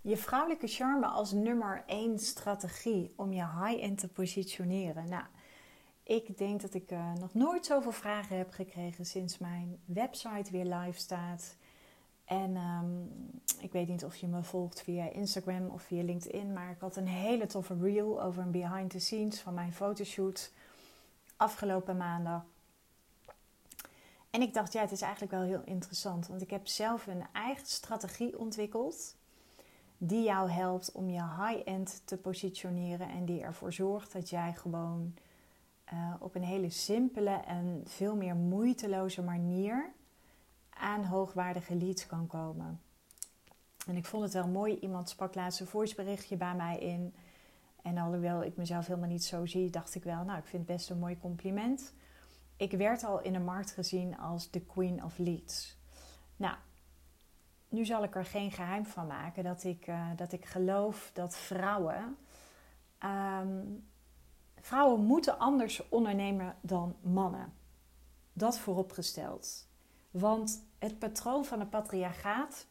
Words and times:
Je 0.00 0.16
vrouwelijke 0.16 0.66
charme 0.66 1.06
als 1.06 1.32
nummer 1.32 1.82
één 1.86 2.18
strategie 2.18 3.12
om 3.16 3.32
je 3.32 3.46
high-end 3.46 3.98
te 3.98 4.08
positioneren. 4.08 5.08
Nou, 5.08 5.24
ik 6.02 6.38
denk 6.38 6.60
dat 6.60 6.74
ik 6.74 6.90
uh, 6.90 7.12
nog 7.12 7.34
nooit 7.34 7.66
zoveel 7.66 7.92
vragen 7.92 8.36
heb 8.36 8.50
gekregen 8.50 9.06
sinds 9.06 9.38
mijn 9.38 9.78
website 9.84 10.50
weer 10.50 10.64
live 10.64 10.98
staat. 10.98 11.56
En 12.24 12.56
um, 12.56 13.10
ik 13.60 13.72
weet 13.72 13.88
niet 13.88 14.04
of 14.04 14.16
je 14.16 14.26
me 14.26 14.42
volgt 14.42 14.82
via 14.82 15.10
Instagram 15.10 15.68
of 15.68 15.82
via 15.82 16.02
LinkedIn, 16.02 16.52
maar 16.52 16.70
ik 16.70 16.80
had 16.80 16.96
een 16.96 17.06
hele 17.06 17.46
toffe 17.46 17.76
reel 17.80 18.22
over 18.22 18.42
een 18.42 18.50
behind 18.50 18.90
the 18.90 18.98
scenes 18.98 19.40
van 19.40 19.54
mijn 19.54 19.72
fotoshoot 19.72 20.52
afgelopen 21.36 21.96
maandag. 21.96 22.44
En 24.30 24.42
ik 24.42 24.54
dacht, 24.54 24.72
ja, 24.72 24.80
het 24.80 24.92
is 24.92 25.00
eigenlijk 25.00 25.32
wel 25.32 25.42
heel 25.42 25.62
interessant, 25.64 26.26
want 26.26 26.42
ik 26.42 26.50
heb 26.50 26.66
zelf 26.66 27.06
een 27.06 27.26
eigen 27.32 27.66
strategie 27.66 28.38
ontwikkeld 28.38 29.16
die 29.98 30.22
jou 30.22 30.50
helpt 30.50 30.92
om 30.92 31.10
je 31.10 31.22
high-end 31.22 32.02
te 32.04 32.16
positioneren 32.16 33.08
en 33.08 33.24
die 33.24 33.40
ervoor 33.40 33.72
zorgt 33.72 34.12
dat 34.12 34.30
jij 34.30 34.52
gewoon 34.54 35.14
uh, 35.92 36.14
op 36.18 36.34
een 36.34 36.42
hele 36.42 36.70
simpele 36.70 37.30
en 37.30 37.82
veel 37.84 38.16
meer 38.16 38.36
moeiteloze 38.36 39.22
manier 39.22 39.92
aan 40.70 41.04
hoogwaardige 41.04 41.74
leads 41.74 42.06
kan 42.06 42.26
komen. 42.26 42.80
En 43.86 43.96
ik 43.96 44.04
vond 44.04 44.22
het 44.22 44.32
wel 44.32 44.48
mooi, 44.48 44.78
iemand 44.78 45.08
sprak 45.08 45.34
laatst 45.34 45.60
een 45.60 45.66
voiceberichtje 45.66 46.36
bij 46.36 46.54
mij 46.54 46.78
in. 46.78 47.14
En 47.82 47.98
alhoewel 47.98 48.42
ik 48.44 48.56
mezelf 48.56 48.86
helemaal 48.86 49.08
niet 49.08 49.24
zo 49.24 49.46
zie, 49.46 49.70
dacht 49.70 49.94
ik 49.94 50.04
wel, 50.04 50.24
nou, 50.24 50.38
ik 50.38 50.46
vind 50.46 50.68
het 50.68 50.76
best 50.76 50.90
een 50.90 50.98
mooi 50.98 51.18
compliment. 51.18 51.94
Ik 52.56 52.72
werd 52.72 53.04
al 53.04 53.20
in 53.22 53.32
de 53.32 53.38
markt 53.38 53.70
gezien 53.70 54.18
als 54.18 54.50
de 54.50 54.60
queen 54.60 55.04
of 55.04 55.18
leads. 55.18 55.76
Nou, 56.36 56.56
nu 57.68 57.84
zal 57.84 58.02
ik 58.02 58.14
er 58.14 58.24
geen 58.24 58.52
geheim 58.52 58.86
van 58.86 59.06
maken 59.06 59.44
dat 59.44 59.64
ik, 59.64 59.86
uh, 59.86 60.06
dat 60.16 60.32
ik 60.32 60.44
geloof 60.44 61.10
dat 61.12 61.36
vrouwen. 61.36 62.16
Um, 63.04 63.88
vrouwen 64.60 65.04
moeten 65.04 65.38
anders 65.38 65.88
ondernemen 65.88 66.56
dan 66.60 66.96
mannen. 67.00 67.52
Dat 68.32 68.58
vooropgesteld. 68.58 69.66
Want 70.10 70.62
het 70.78 70.98
patroon 70.98 71.44
van 71.44 71.60
het 71.60 71.70
patriarchaat 71.70 72.66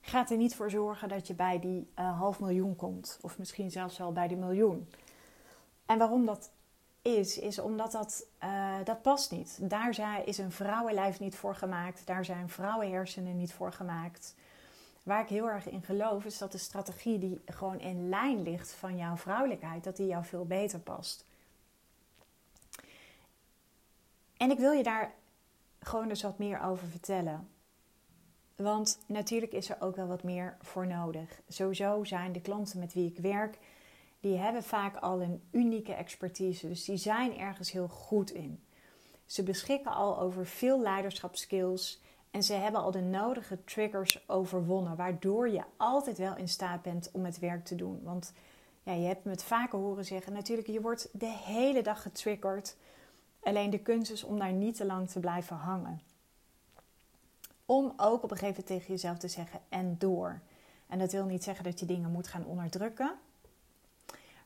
gaat 0.00 0.30
er 0.30 0.36
niet 0.36 0.54
voor 0.54 0.70
zorgen 0.70 1.08
dat 1.08 1.26
je 1.26 1.34
bij 1.34 1.58
die 1.58 1.90
uh, 1.98 2.18
half 2.18 2.40
miljoen 2.40 2.76
komt. 2.76 3.18
Of 3.22 3.38
misschien 3.38 3.70
zelfs 3.70 3.98
wel 3.98 4.12
bij 4.12 4.28
die 4.28 4.36
miljoen. 4.36 4.88
En 5.86 5.98
waarom 5.98 6.26
dat 6.26 6.51
is, 7.02 7.38
is 7.38 7.58
omdat 7.58 7.92
dat, 7.92 8.26
uh, 8.44 8.74
dat 8.84 9.02
past 9.02 9.30
niet. 9.30 9.58
Daar 9.70 10.24
is 10.24 10.38
een 10.38 10.52
vrouwenlijf 10.52 11.20
niet 11.20 11.36
voor 11.36 11.54
gemaakt. 11.54 12.06
Daar 12.06 12.24
zijn 12.24 12.48
vrouwenhersenen 12.48 13.36
niet 13.36 13.52
voor 13.52 13.72
gemaakt. 13.72 14.34
Waar 15.02 15.22
ik 15.22 15.28
heel 15.28 15.48
erg 15.48 15.68
in 15.68 15.82
geloof 15.82 16.24
is 16.24 16.38
dat 16.38 16.52
de 16.52 16.58
strategie 16.58 17.18
die 17.18 17.42
gewoon 17.46 17.80
in 17.80 18.08
lijn 18.08 18.42
ligt 18.42 18.72
van 18.72 18.96
jouw 18.96 19.16
vrouwelijkheid, 19.16 19.84
dat 19.84 19.96
die 19.96 20.06
jou 20.06 20.24
veel 20.24 20.44
beter 20.44 20.78
past. 20.78 21.24
En 24.36 24.50
ik 24.50 24.58
wil 24.58 24.72
je 24.72 24.82
daar 24.82 25.12
gewoon 25.80 26.08
dus 26.08 26.22
wat 26.22 26.38
meer 26.38 26.62
over 26.62 26.86
vertellen. 26.88 27.48
Want 28.56 28.98
natuurlijk 29.06 29.52
is 29.52 29.70
er 29.70 29.80
ook 29.80 29.96
wel 29.96 30.06
wat 30.06 30.22
meer 30.22 30.56
voor 30.60 30.86
nodig. 30.86 31.40
Sowieso 31.48 32.04
zijn 32.04 32.32
de 32.32 32.40
klanten 32.40 32.78
met 32.78 32.92
wie 32.92 33.10
ik 33.10 33.18
werk, 33.18 33.58
die 34.22 34.36
hebben 34.36 34.62
vaak 34.62 34.96
al 34.96 35.22
een 35.22 35.42
unieke 35.50 35.92
expertise. 35.92 36.68
Dus 36.68 36.84
die 36.84 36.96
zijn 36.96 37.38
ergens 37.38 37.72
heel 37.72 37.88
goed 37.88 38.30
in. 38.30 38.64
Ze 39.26 39.42
beschikken 39.42 39.92
al 39.92 40.18
over 40.18 40.46
veel 40.46 40.80
leiderschapskills 40.80 42.00
en 42.30 42.42
ze 42.42 42.52
hebben 42.52 42.80
al 42.80 42.90
de 42.90 43.00
nodige 43.00 43.64
triggers 43.64 44.28
overwonnen, 44.28 44.96
waardoor 44.96 45.48
je 45.48 45.62
altijd 45.76 46.18
wel 46.18 46.36
in 46.36 46.48
staat 46.48 46.82
bent 46.82 47.10
om 47.12 47.24
het 47.24 47.38
werk 47.38 47.64
te 47.64 47.74
doen. 47.74 48.00
Want 48.02 48.32
ja, 48.82 48.92
je 48.92 49.06
hebt 49.06 49.24
me 49.24 49.30
het 49.30 49.44
vaker 49.44 49.78
horen 49.78 50.04
zeggen, 50.04 50.32
natuurlijk, 50.32 50.68
je 50.68 50.80
wordt 50.80 51.08
de 51.12 51.32
hele 51.44 51.82
dag 51.82 52.02
getriggerd. 52.02 52.76
Alleen 53.42 53.70
de 53.70 53.82
kunst 53.82 54.10
is 54.10 54.24
om 54.24 54.38
daar 54.38 54.52
niet 54.52 54.76
te 54.76 54.84
lang 54.84 55.10
te 55.10 55.20
blijven 55.20 55.56
hangen. 55.56 56.00
Om 57.66 57.92
ook 57.96 58.22
op 58.22 58.30
een 58.30 58.36
gegeven 58.36 58.46
moment 58.46 58.66
tegen 58.66 58.94
jezelf 58.94 59.18
te 59.18 59.28
zeggen 59.28 59.60
en 59.68 59.96
door. 59.98 60.40
En 60.86 60.98
dat 60.98 61.12
wil 61.12 61.24
niet 61.24 61.44
zeggen 61.44 61.64
dat 61.64 61.80
je 61.80 61.86
dingen 61.86 62.10
moet 62.10 62.28
gaan 62.28 62.46
onderdrukken. 62.46 63.18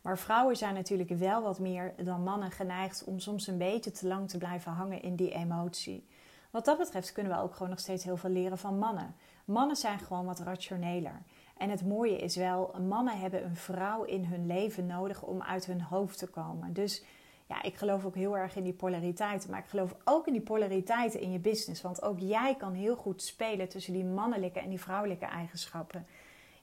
Maar 0.06 0.19
vrouwen 0.19 0.56
zijn 0.56 0.75
natuurlijk 0.75 1.11
wel 1.11 1.43
wat 1.43 1.59
meer 1.59 1.94
dan 2.05 2.22
mannen 2.22 2.50
geneigd 2.50 3.05
om 3.05 3.19
soms 3.19 3.47
een 3.47 3.59
beetje 3.59 3.91
te 3.91 4.06
lang 4.06 4.28
te 4.28 4.39
blijven 4.39 4.72
hangen 4.72 5.03
in 5.03 5.17
die 5.17 5.33
emotie. 5.33 6.06
Wat 6.50 6.65
dat 6.65 6.78
betreft 6.78 7.12
kunnen 7.12 7.33
we 7.33 7.43
ook 7.43 7.53
gewoon 7.53 7.69
nog 7.69 7.78
steeds 7.78 8.05
heel 8.05 8.17
veel 8.17 8.31
leren 8.31 8.59
van 8.59 8.78
mannen. 8.78 9.15
Mannen 9.44 9.77
zijn 9.77 9.99
gewoon 9.99 10.25
wat 10.25 10.41
rationeler. 10.41 11.22
En 11.56 11.71
het 11.71 11.87
mooie 11.87 12.17
is 12.17 12.37
wel, 12.37 12.75
mannen 12.89 13.19
hebben 13.19 13.44
een 13.44 13.56
vrouw 13.56 14.03
in 14.03 14.25
hun 14.25 14.47
leven 14.47 14.87
nodig 14.87 15.22
om 15.22 15.43
uit 15.43 15.67
hun 15.67 15.83
hoofd 15.83 16.19
te 16.19 16.27
komen. 16.27 16.73
Dus 16.73 17.05
ja, 17.47 17.62
ik 17.62 17.77
geloof 17.77 18.05
ook 18.05 18.15
heel 18.15 18.37
erg 18.37 18.56
in 18.56 18.65
die 18.65 18.73
polariteiten. 18.73 19.50
Maar 19.50 19.61
ik 19.61 19.69
geloof 19.69 19.97
ook 20.05 20.27
in 20.27 20.33
die 20.33 20.43
polariteiten 20.43 21.21
in 21.21 21.33
je 21.33 21.38
business. 21.38 21.83
Want 21.83 22.03
ook 22.03 22.19
jij 22.19 22.55
kan 22.56 22.73
heel 22.73 22.97
goed 22.97 23.23
spelen 23.23 23.69
tussen 23.69 23.93
die 23.93 24.05
mannelijke 24.05 24.61
en 24.61 24.69
die 24.69 24.81
vrouwelijke 24.81 25.27
eigenschappen. 25.27 26.06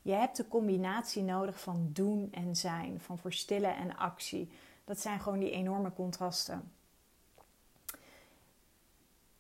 Je 0.04 0.12
hebt 0.12 0.38
de 0.38 0.48
combinatie 0.48 1.24
nodig 1.24 1.60
van 1.60 1.90
doen 1.94 2.28
en 2.32 2.56
zijn, 2.56 3.00
van 3.00 3.18
verstillen 3.18 3.76
en 3.76 3.98
actie. 3.98 4.52
Dat 4.86 5.00
zijn 5.00 5.20
gewoon 5.20 5.40
die 5.40 5.52
enorme 5.52 5.94
contrasten. 5.94 6.72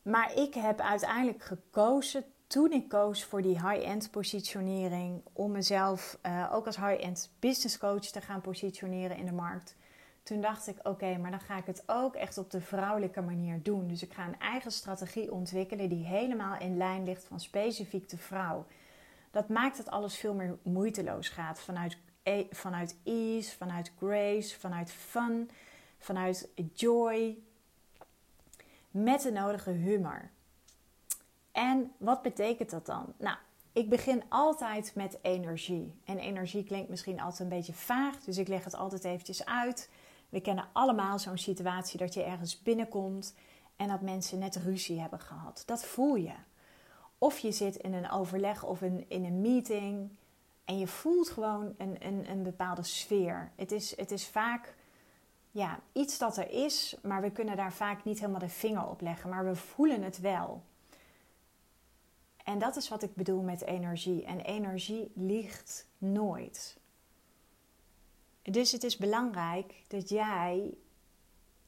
Maar 0.02 0.34
ik 0.35 0.53
heb 0.53 0.79
uiteindelijk 0.79 1.44
gekozen, 1.44 2.23
toen 2.47 2.72
ik 2.72 2.90
koos 2.90 3.23
voor 3.23 3.41
die 3.41 3.69
high-end 3.69 4.12
positionering, 4.12 5.22
om 5.34 5.52
mezelf 5.52 6.19
uh, 6.25 6.50
ook 6.53 6.66
als 6.66 6.78
high-end 6.78 7.31
business 7.40 7.78
coach 7.78 8.06
te 8.06 8.22
gaan 8.22 8.41
positioneren 8.41 9.18
in 9.18 9.25
de 9.25 9.31
markt. 9.31 9.75
Toen 10.23 10.41
dacht 10.41 10.68
ik, 10.68 10.88
oké, 10.88 11.18
maar 11.18 11.31
dan 11.31 11.40
ga 11.40 11.57
ik 11.57 11.66
het 11.66 11.84
ook 11.85 12.16
echt 12.16 12.38
op 12.38 12.52
de 12.52 12.62
vrouwelijke 12.62 13.22
manier 13.22 13.63
doen. 13.63 13.88
Dus 13.88 14.03
ik 14.03 14.13
ga 14.13 14.28
een 14.28 14.40
eigen 14.40 14.72
strategie 14.72 15.31
ontwikkelen 15.31 15.90
die 15.90 16.06
helemaal 16.06 16.59
in 16.59 16.78
lijn 16.78 17.03
ligt 17.03 17.25
van 17.25 17.40
specifiek 17.40 18.09
de 18.09 18.18
vrouw. 18.18 18.66
Dat 19.34 19.50
maakt 19.50 19.78
dat 19.78 19.90
alles 19.90 20.16
veel 20.16 20.34
meer 20.34 20.58
moeiteloos 20.62 21.30
gaat. 21.30 21.60
Vanuit, 21.60 21.98
e, 22.24 22.46
vanuit 22.52 22.96
ease, 23.04 23.58
vanuit 23.58 23.92
grace, 23.98 24.60
vanuit 24.60 24.92
fun, 24.92 25.50
vanuit 25.98 26.50
joy, 26.74 27.38
met 28.92 29.22
de 29.22 29.32
nodige 29.32 29.70
humor. 29.70 30.30
En 31.52 31.92
wat 31.98 32.22
betekent 32.22 32.70
dat 32.70 32.86
dan? 32.86 33.14
Nou, 33.18 33.38
ik 33.72 33.90
begin 33.90 34.24
altijd 34.30 34.96
met 34.96 35.18
energie. 35.22 35.94
En 36.06 36.20
energie 36.20 36.64
klinkt 36.64 36.90
misschien 36.90 37.22
altijd 37.22 37.40
een 37.40 37.58
beetje 37.58 37.74
vaag, 37.74 38.18
dus 38.18 38.38
ik 38.38 38.48
leg 38.48 38.64
het 38.64 38.76
altijd 38.76 39.04
eventjes 39.04 39.46
uit. 39.46 39.90
We 40.30 40.42
kennen 40.42 40.68
allemaal 40.72 41.20
zo'n 41.20 41.38
situatie 41.38 42.00
dat 42.00 42.14
je 42.14 42.24
ergens 42.24 42.62
binnenkomt 42.62 43.36
en 43.76 43.88
dat 43.88 44.02
mensen 44.02 44.40
net 44.40 44.56
ruzie 44.56 45.00
hebben 45.00 45.20
gehad. 45.20 45.64
Dat 45.66 45.86
voel 45.86 46.16
je. 46.16 46.34
Of 47.23 47.39
je 47.39 47.51
zit 47.51 47.75
in 47.75 47.94
een 47.94 48.11
overleg 48.11 48.63
of 48.63 48.81
in, 48.81 49.06
een 49.07 49.41
meeting 49.41 50.09
en 50.66 50.79
je 50.79 50.88
voelt 50.88 51.29
gewoon 51.29 51.75
een, 51.78 51.95
een, 52.06 52.29
een 52.29 52.44
bepaalde 52.44 52.84
sfeer. 52.84 53.51
Het 53.56 53.72
is, 53.72 53.97
het 53.97 54.11
is 54.11 54.28
vaak 54.28 54.75
ja, 55.51 55.79
iets 55.91 56.17
dat 56.17 56.38
er 56.38 56.50
is, 56.50 56.95
maar 57.01 57.22
we 57.22 57.31
kunnen 57.31 57.56
daar 57.56 57.73
vaak 57.73 58.03
niet 58.03 58.19
helemaal 58.19 58.39
de 58.39 58.50
vinger 58.50 58.88
op 58.88 59.01
leggen, 59.01 59.29
maar 59.29 59.45
we 59.45 59.56
voelen 59.56 60.01
het 60.01 60.19
wel. 60.19 60.63
En 62.44 62.59
dat 62.59 62.75
is 62.75 62.89
wat 62.89 63.03
ik 63.03 63.16
bedoel 63.16 63.41
met 63.41 63.61
energie. 63.61 64.23
En 64.23 64.40
energie 64.40 65.11
liegt 65.16 65.88
nooit. 65.97 66.78
Dus 68.41 68.72
het 68.72 68.84
is 68.84 68.97
belangrijk 68.97 69.84
dat 69.88 70.09
jij 70.09 70.73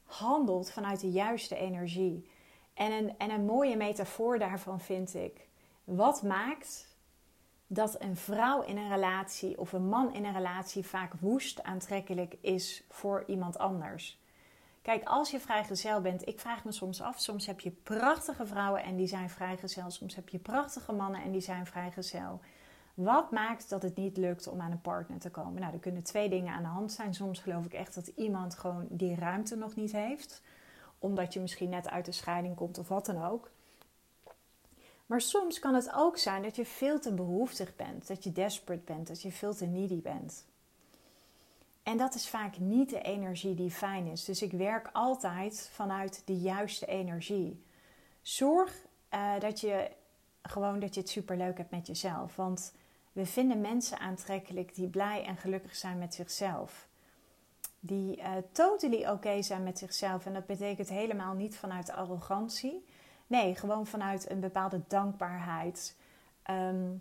handelt 0.04 0.72
vanuit 0.72 1.00
de 1.00 1.12
juiste 1.12 1.56
energie. 1.56 2.30
En 2.76 2.92
een, 2.92 3.18
en 3.18 3.30
een 3.30 3.46
mooie 3.46 3.78
metafoor 3.78 4.40
daarvan 4.40 4.80
vind 4.80 5.16
ik. 5.16 5.48
Wat 5.84 6.24
maakt 6.24 6.96
dat 7.68 8.02
een 8.02 8.16
vrouw 8.16 8.62
in 8.62 8.78
een 8.78 8.90
relatie 8.90 9.60
of 9.60 9.74
een 9.74 9.88
man 9.88 10.14
in 10.14 10.26
een 10.26 10.34
relatie 10.34 10.86
vaak 10.86 11.14
woest 11.20 11.64
aantrekkelijk 11.64 12.36
is 12.42 12.84
voor 12.90 13.24
iemand 13.28 13.58
anders. 13.58 14.20
Kijk, 14.82 15.04
als 15.04 15.32
je 15.32 15.40
vrijgezel 15.40 16.02
bent, 16.02 16.28
ik 16.28 16.40
vraag 16.40 16.64
me 16.64 16.72
soms 16.72 17.02
af, 17.02 17.20
soms 17.20 17.46
heb 17.46 17.60
je 17.60 17.72
prachtige 17.72 18.46
vrouwen 18.46 18.84
en 18.84 18.96
die 18.96 19.08
zijn 19.08 19.30
vrijgezel, 19.30 19.92
soms 19.92 20.16
heb 20.16 20.30
je 20.30 20.40
prachtige 20.40 20.92
mannen 20.92 21.22
en 21.22 21.32
die 21.32 21.42
zijn 21.42 21.66
vrijgezel. 21.66 22.40
Wat 22.94 23.32
maakt 23.32 23.70
dat 23.70 23.82
het 23.82 23.96
niet 23.96 24.18
lukt 24.18 24.48
om 24.48 24.62
aan 24.62 24.72
een 24.72 24.82
partner 24.82 25.20
te 25.20 25.30
komen? 25.30 25.62
Nou, 25.62 25.74
er 25.74 25.80
kunnen 25.80 26.04
twee 26.04 26.30
dingen 26.30 26.54
aan 26.54 26.64
de 26.64 26.70
hand 26.70 26.92
zijn. 26.92 27.14
Soms 27.14 27.40
geloof 27.40 27.66
ik 27.66 27.74
echt 27.74 27.96
dat 27.96 28.08
iemand 28.08 28.56
gewoon 28.56 28.88
die 28.90 29.16
ruimte 29.16 29.56
nog 29.56 29.76
niet 29.76 29.92
heeft, 29.92 30.42
omdat 31.06 31.34
je 31.34 31.40
misschien 31.40 31.70
net 31.70 31.90
uit 31.90 32.06
de 32.06 32.12
scheiding 32.12 32.56
komt 32.56 32.78
of 32.78 32.88
wat 32.88 33.06
dan 33.06 33.26
ook. 33.26 33.52
Maar 35.06 35.22
soms 35.22 35.60
kan 35.60 35.74
het 35.74 35.92
ook 35.96 36.18
zijn 36.18 36.42
dat 36.42 36.56
je 36.56 36.66
veel 36.66 37.00
te 37.00 37.14
behoeftig 37.14 37.76
bent, 37.76 38.08
dat 38.08 38.24
je 38.24 38.32
desperate 38.32 38.84
bent, 38.86 39.08
dat 39.08 39.22
je 39.22 39.32
veel 39.32 39.54
te 39.54 39.66
needy 39.66 40.02
bent. 40.02 40.46
En 41.84 41.98
dat 41.98 42.16
is 42.16 42.28
vaak 42.28 42.58
niet 42.58 42.90
de 42.90 43.02
energie 43.02 43.56
die 43.56 43.72
fijn 43.72 44.06
is. 44.06 44.26
Dus 44.26 44.42
ik 44.42 44.52
werk 44.52 44.90
altijd 44.94 45.70
vanuit 45.74 46.22
de 46.26 46.38
juiste 46.38 46.86
energie. 46.86 47.64
Zorg 48.22 48.86
uh, 49.14 49.40
dat 49.40 49.60
je 49.60 49.92
gewoon 50.42 50.80
dat 50.80 50.94
je 50.94 51.00
het 51.00 51.10
super 51.10 51.38
leuk 51.38 51.58
hebt 51.58 51.72
met 51.72 51.88
jezelf. 51.88 52.36
Want 52.36 52.74
We 53.16 53.26
vinden 53.26 53.62
mensen 53.62 54.00
aantrekkelijk 54.00 54.76
die 54.76 54.88
blij 54.88 55.26
en 55.26 55.38
gelukkig 55.38 55.76
zijn 55.76 55.98
met 55.98 56.14
zichzelf. 56.14 56.88
Die 57.86 58.18
uh, 58.18 58.32
totally 58.52 59.08
oké 59.08 59.42
zijn 59.42 59.64
met 59.64 59.78
zichzelf. 59.78 60.26
En 60.26 60.34
dat 60.34 60.46
betekent 60.46 60.90
helemaal 60.90 61.34
niet 61.34 61.58
vanuit 61.58 61.92
arrogantie. 61.92 62.86
Nee, 63.28 63.56
gewoon 63.56 63.88
vanuit 63.88 64.30
een 64.30 64.40
bepaalde 64.40 64.82
dankbaarheid. 64.88 65.96
Ehm, 66.44 66.92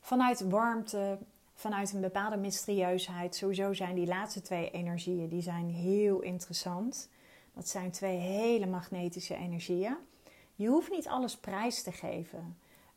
vanuit 0.00 0.40
warmte, 0.40 1.18
vanuit 1.54 1.92
een 1.92 2.00
bepaalde 2.00 2.36
mysterieusheid. 2.36 3.36
Sowieso 3.36 3.72
zijn 3.72 3.94
die 3.94 4.06
laatste 4.06 4.42
twee 4.42 4.70
energieën 4.70 5.28
die 5.28 5.42
zijn 5.42 5.70
heel 5.70 6.20
interessant. 6.20 7.08
Dat 7.54 7.68
zijn 7.68 7.90
twee 7.90 8.16
hele 8.16 8.66
magnetische 8.66 9.34
energieën. 9.34 9.96
Je 10.54 10.68
hoeft 10.68 10.90
niet 10.90 11.08
alles 11.08 11.36
prijs 11.36 11.82
te 11.82 11.92
geven. 11.92 12.56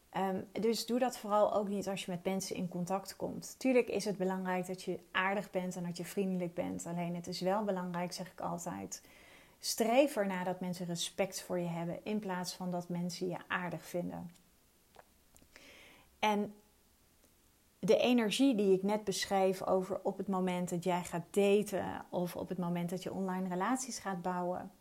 Ehm, 0.10 0.42
dus 0.52 0.86
doe 0.86 1.00
dat 1.00 1.18
vooral 1.18 1.54
ook 1.54 1.68
niet 1.68 1.88
als 1.88 2.06
je 2.06 2.12
met 2.12 2.24
mensen 2.24 2.56
in 2.56 2.68
contact 2.68 3.16
komt. 3.16 3.56
Tuurlijk 3.58 3.88
is 3.88 4.06
het 4.06 4.18
belangrijk 4.18 4.68
dat 4.68 4.84
je 4.84 5.00
aardig 5.12 5.52
bent 5.52 5.76
en 5.76 5.84
dat 5.84 5.98
je 5.98 6.06
vriendelijk 6.06 6.54
bent. 6.54 6.86
Alleen 6.86 7.16
het 7.16 7.28
is 7.28 7.42
wel 7.42 7.64
belangrijk, 7.64 8.14
zeg 8.14 8.32
ik 8.32 8.42
altijd. 8.42 9.02
Streef 9.60 10.16
ernaar 10.16 10.46
dat 10.46 10.60
mensen 10.60 10.86
respect 10.86 11.42
voor 11.42 11.60
je 11.60 11.68
hebben 11.68 12.00
in 12.04 12.20
plaats 12.20 12.54
van 12.54 12.72
dat 12.72 12.90
mensen 12.90 13.28
je 13.28 13.38
aardig 13.48 13.86
vinden. 13.86 14.32
En 16.20 16.54
de 17.80 17.98
energie 17.98 18.56
die 18.56 18.74
ik 18.74 18.84
net 18.84 19.04
beschreef 19.04 19.64
over 19.64 20.00
op 20.04 20.18
het 20.18 20.28
moment 20.28 20.70
dat 20.70 20.84
jij 20.84 21.04
gaat 21.04 21.26
daten 21.32 22.06
of 22.10 22.36
op 22.36 22.50
het 22.50 22.58
moment 22.58 22.90
dat 22.90 23.04
je 23.04 23.14
online 23.14 23.48
relaties 23.48 24.00
gaat 24.00 24.22
bouwen. 24.22 24.72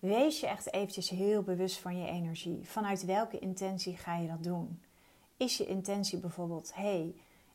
Wees 0.00 0.40
je 0.40 0.46
echt 0.46 0.72
eventjes 0.72 1.08
heel 1.10 1.42
bewust 1.42 1.78
van 1.78 1.98
je 1.98 2.06
energie. 2.06 2.60
Vanuit 2.62 3.04
welke 3.04 3.38
intentie 3.38 3.96
ga 3.96 4.16
je 4.16 4.28
dat 4.28 4.44
doen? 4.44 4.82
Is 5.36 5.56
je 5.56 5.66
intentie 5.66 6.18
bijvoorbeeld, 6.18 6.74
hey, 6.74 7.14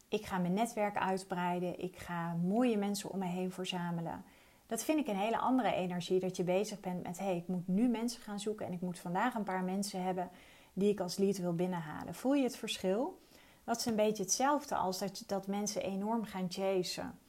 ik 0.10 0.26
ga 0.26 0.38
mijn 0.38 0.54
netwerk 0.54 0.98
uitbreiden, 0.98 1.80
ik 1.80 1.98
ga 1.98 2.34
mooie 2.34 2.78
mensen 2.78 3.12
om 3.12 3.20
me 3.20 3.26
heen 3.26 3.52
verzamelen. 3.52 4.24
Dat 4.68 4.84
vind 4.84 5.00
ik 5.00 5.08
een 5.08 5.18
hele 5.18 5.38
andere 5.38 5.74
energie, 5.74 6.20
dat 6.20 6.38
je 6.38 6.44
bezig 6.44 6.80
bent 6.80 7.04
met, 7.04 7.20
hey, 7.20 7.36
ik 7.36 7.48
moet 7.48 7.68
nu 7.68 7.88
mensen 7.88 8.22
gaan 8.22 8.40
zoeken 8.40 8.66
en 8.66 8.74
ik 8.74 8.82
moet 8.82 9.00
vandaag 9.00 9.34
een 9.36 9.44
paar 9.44 9.64
mensen 9.64 10.04
hebben 10.04 10.30
die 10.74 10.92
ik 10.92 11.00
als 11.00 11.18
lead 11.18 11.38
wil 11.38 11.56
binnenhalen. 11.56 12.16
Voel 12.16 12.34
je 12.34 12.44
het 12.44 12.58
verschil? 12.58 13.20
Dat 13.64 13.78
is 13.78 13.86
een 13.86 13.96
beetje 13.96 14.24
hetzelfde 14.24 14.76
als 14.76 15.00
dat, 15.00 15.24
dat 15.28 15.48
mensen 15.48 15.82
enorm 15.82 16.24
gaan 16.24 16.46
chasen. 16.50 17.20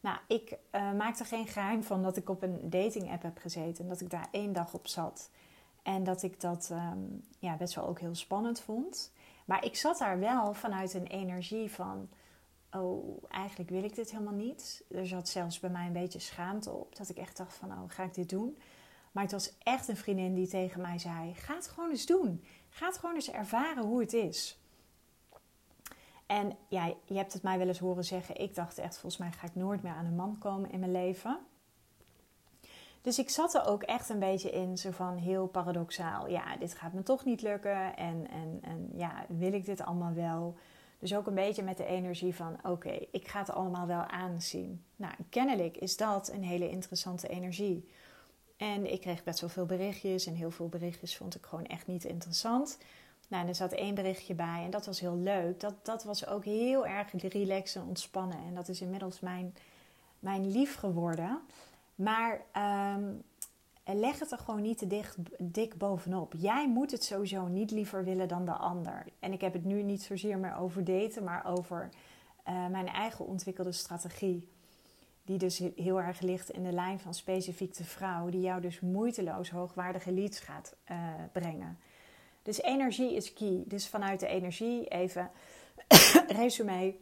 Nou, 0.00 0.18
ik 0.26 0.50
uh, 0.50 0.92
maak 0.92 1.18
er 1.18 1.26
geen 1.26 1.46
geheim 1.46 1.82
van 1.82 2.02
dat 2.02 2.16
ik 2.16 2.28
op 2.28 2.42
een 2.42 2.70
dating 2.70 3.10
app 3.10 3.22
heb 3.22 3.38
gezeten. 3.38 3.84
En 3.84 3.90
dat 3.90 4.00
ik 4.00 4.10
daar 4.10 4.28
één 4.30 4.52
dag 4.52 4.74
op 4.74 4.86
zat. 4.86 5.30
En 5.82 6.04
dat 6.04 6.22
ik 6.22 6.40
dat 6.40 6.68
ehm, 6.70 6.98
ja, 7.38 7.56
best 7.56 7.74
wel 7.74 7.86
ook 7.86 8.00
heel 8.00 8.14
spannend 8.14 8.60
vond. 8.60 9.12
Maar 9.46 9.64
ik 9.64 9.76
zat 9.76 9.98
daar 9.98 10.18
wel 10.18 10.54
vanuit 10.54 10.94
een 10.94 11.06
energie 11.06 11.70
van... 11.70 12.08
Oh, 12.70 13.24
eigenlijk 13.28 13.70
wil 13.70 13.84
ik 13.84 13.94
dit 13.94 14.10
helemaal 14.10 14.34
niet. 14.34 14.84
Er 14.90 15.06
zat 15.06 15.28
zelfs 15.28 15.60
bij 15.60 15.70
mij 15.70 15.86
een 15.86 15.92
beetje 15.92 16.18
schaamte 16.18 16.70
op. 16.70 16.96
Dat 16.96 17.08
ik 17.08 17.16
echt 17.16 17.36
dacht 17.36 17.54
van, 17.54 17.70
oh, 17.70 17.82
ga 17.86 18.02
ik 18.02 18.14
dit 18.14 18.28
doen? 18.28 18.58
Maar 19.12 19.22
het 19.22 19.32
was 19.32 19.54
echt 19.62 19.88
een 19.88 19.96
vriendin 19.96 20.34
die 20.34 20.48
tegen 20.48 20.80
mij 20.80 20.98
zei... 20.98 21.34
Ga 21.34 21.54
het 21.54 21.68
gewoon 21.68 21.90
eens 21.90 22.06
doen. 22.06 22.44
Ga 22.68 22.86
het 22.86 22.98
gewoon 22.98 23.14
eens 23.14 23.30
ervaren 23.30 23.84
hoe 23.84 24.00
het 24.00 24.12
is. 24.12 24.58
En 26.26 26.56
ja, 26.68 26.94
je 27.04 27.14
hebt 27.14 27.32
het 27.32 27.42
mij 27.42 27.58
wel 27.58 27.68
eens 27.68 27.78
horen 27.78 28.04
zeggen. 28.04 28.40
Ik 28.40 28.54
dacht 28.54 28.78
echt, 28.78 28.98
volgens 28.98 29.22
mij 29.22 29.32
ga 29.32 29.46
ik 29.46 29.54
nooit 29.54 29.82
meer 29.82 29.92
aan 29.92 30.06
een 30.06 30.16
man 30.16 30.38
komen 30.38 30.70
in 30.70 30.80
mijn 30.80 30.92
leven. 30.92 31.38
Dus 33.06 33.18
ik 33.18 33.30
zat 33.30 33.54
er 33.54 33.66
ook 33.66 33.82
echt 33.82 34.08
een 34.08 34.18
beetje 34.18 34.50
in, 34.50 34.78
zo 34.78 34.90
van 34.90 35.16
heel 35.16 35.46
paradoxaal. 35.46 36.28
Ja, 36.28 36.56
dit 36.56 36.74
gaat 36.74 36.92
me 36.92 37.02
toch 37.02 37.24
niet 37.24 37.42
lukken. 37.42 37.96
En, 37.96 38.28
en, 38.30 38.58
en 38.62 38.90
ja, 38.94 39.24
wil 39.28 39.52
ik 39.52 39.64
dit 39.64 39.80
allemaal 39.80 40.14
wel? 40.14 40.56
Dus 40.98 41.14
ook 41.14 41.26
een 41.26 41.34
beetje 41.34 41.62
met 41.62 41.76
de 41.76 41.86
energie 41.86 42.34
van: 42.34 42.56
oké, 42.62 42.98
ik 43.10 43.28
ga 43.28 43.38
het 43.38 43.50
allemaal 43.50 43.86
wel 43.86 44.02
aanzien. 44.02 44.84
Nou, 44.96 45.14
kennelijk 45.28 45.76
is 45.76 45.96
dat 45.96 46.32
een 46.32 46.44
hele 46.44 46.70
interessante 46.70 47.28
energie. 47.28 47.88
En 48.56 48.92
ik 48.92 49.00
kreeg 49.00 49.24
best 49.24 49.40
wel 49.40 49.50
veel 49.50 49.66
berichtjes. 49.66 50.26
En 50.26 50.34
heel 50.34 50.50
veel 50.50 50.68
berichtjes 50.68 51.16
vond 51.16 51.34
ik 51.34 51.46
gewoon 51.46 51.66
echt 51.66 51.86
niet 51.86 52.04
interessant. 52.04 52.78
Nou, 53.28 53.48
er 53.48 53.54
zat 53.54 53.72
één 53.72 53.94
berichtje 53.94 54.34
bij 54.34 54.62
en 54.64 54.70
dat 54.70 54.86
was 54.86 55.00
heel 55.00 55.16
leuk. 55.16 55.60
Dat, 55.60 55.74
dat 55.82 56.04
was 56.04 56.26
ook 56.26 56.44
heel 56.44 56.86
erg 56.86 57.12
relaxen 57.12 57.80
en 57.80 57.86
ontspannen. 57.86 58.38
En 58.46 58.54
dat 58.54 58.68
is 58.68 58.80
inmiddels 58.80 59.20
mijn, 59.20 59.54
mijn 60.18 60.50
lief 60.50 60.74
geworden. 60.74 61.40
Maar 61.94 62.40
um, 62.94 63.22
leg 63.84 64.18
het 64.18 64.32
er 64.32 64.38
gewoon 64.38 64.62
niet 64.62 64.78
te 64.78 64.86
dicht, 64.86 65.16
dik 65.38 65.78
bovenop. 65.78 66.34
Jij 66.36 66.68
moet 66.68 66.90
het 66.90 67.04
sowieso 67.04 67.46
niet 67.46 67.70
liever 67.70 68.04
willen 68.04 68.28
dan 68.28 68.44
de 68.44 68.52
ander. 68.52 69.04
En 69.18 69.32
ik 69.32 69.40
heb 69.40 69.52
het 69.52 69.64
nu 69.64 69.82
niet 69.82 70.02
zozeer 70.02 70.38
meer 70.38 70.56
over 70.56 70.84
daten, 70.84 71.24
maar 71.24 71.44
over 71.46 71.88
uh, 72.48 72.66
mijn 72.66 72.88
eigen 72.88 73.26
ontwikkelde 73.26 73.72
strategie. 73.72 74.48
Die 75.22 75.38
dus 75.38 75.62
heel 75.76 76.00
erg 76.00 76.20
ligt 76.20 76.50
in 76.50 76.62
de 76.62 76.72
lijn 76.72 77.00
van 77.00 77.14
specifiek 77.14 77.76
de 77.76 77.84
vrouw, 77.84 78.28
die 78.28 78.40
jou 78.40 78.60
dus 78.60 78.80
moeiteloos 78.80 79.50
hoogwaardige 79.50 80.12
leads 80.12 80.40
gaat 80.40 80.76
uh, 80.90 80.96
brengen. 81.32 81.78
Dus 82.46 82.62
energie 82.62 83.14
is 83.14 83.32
key. 83.32 83.62
Dus 83.66 83.88
vanuit 83.88 84.20
de 84.20 84.26
energie 84.26 84.88
even 84.88 85.30
resume. 86.40 86.96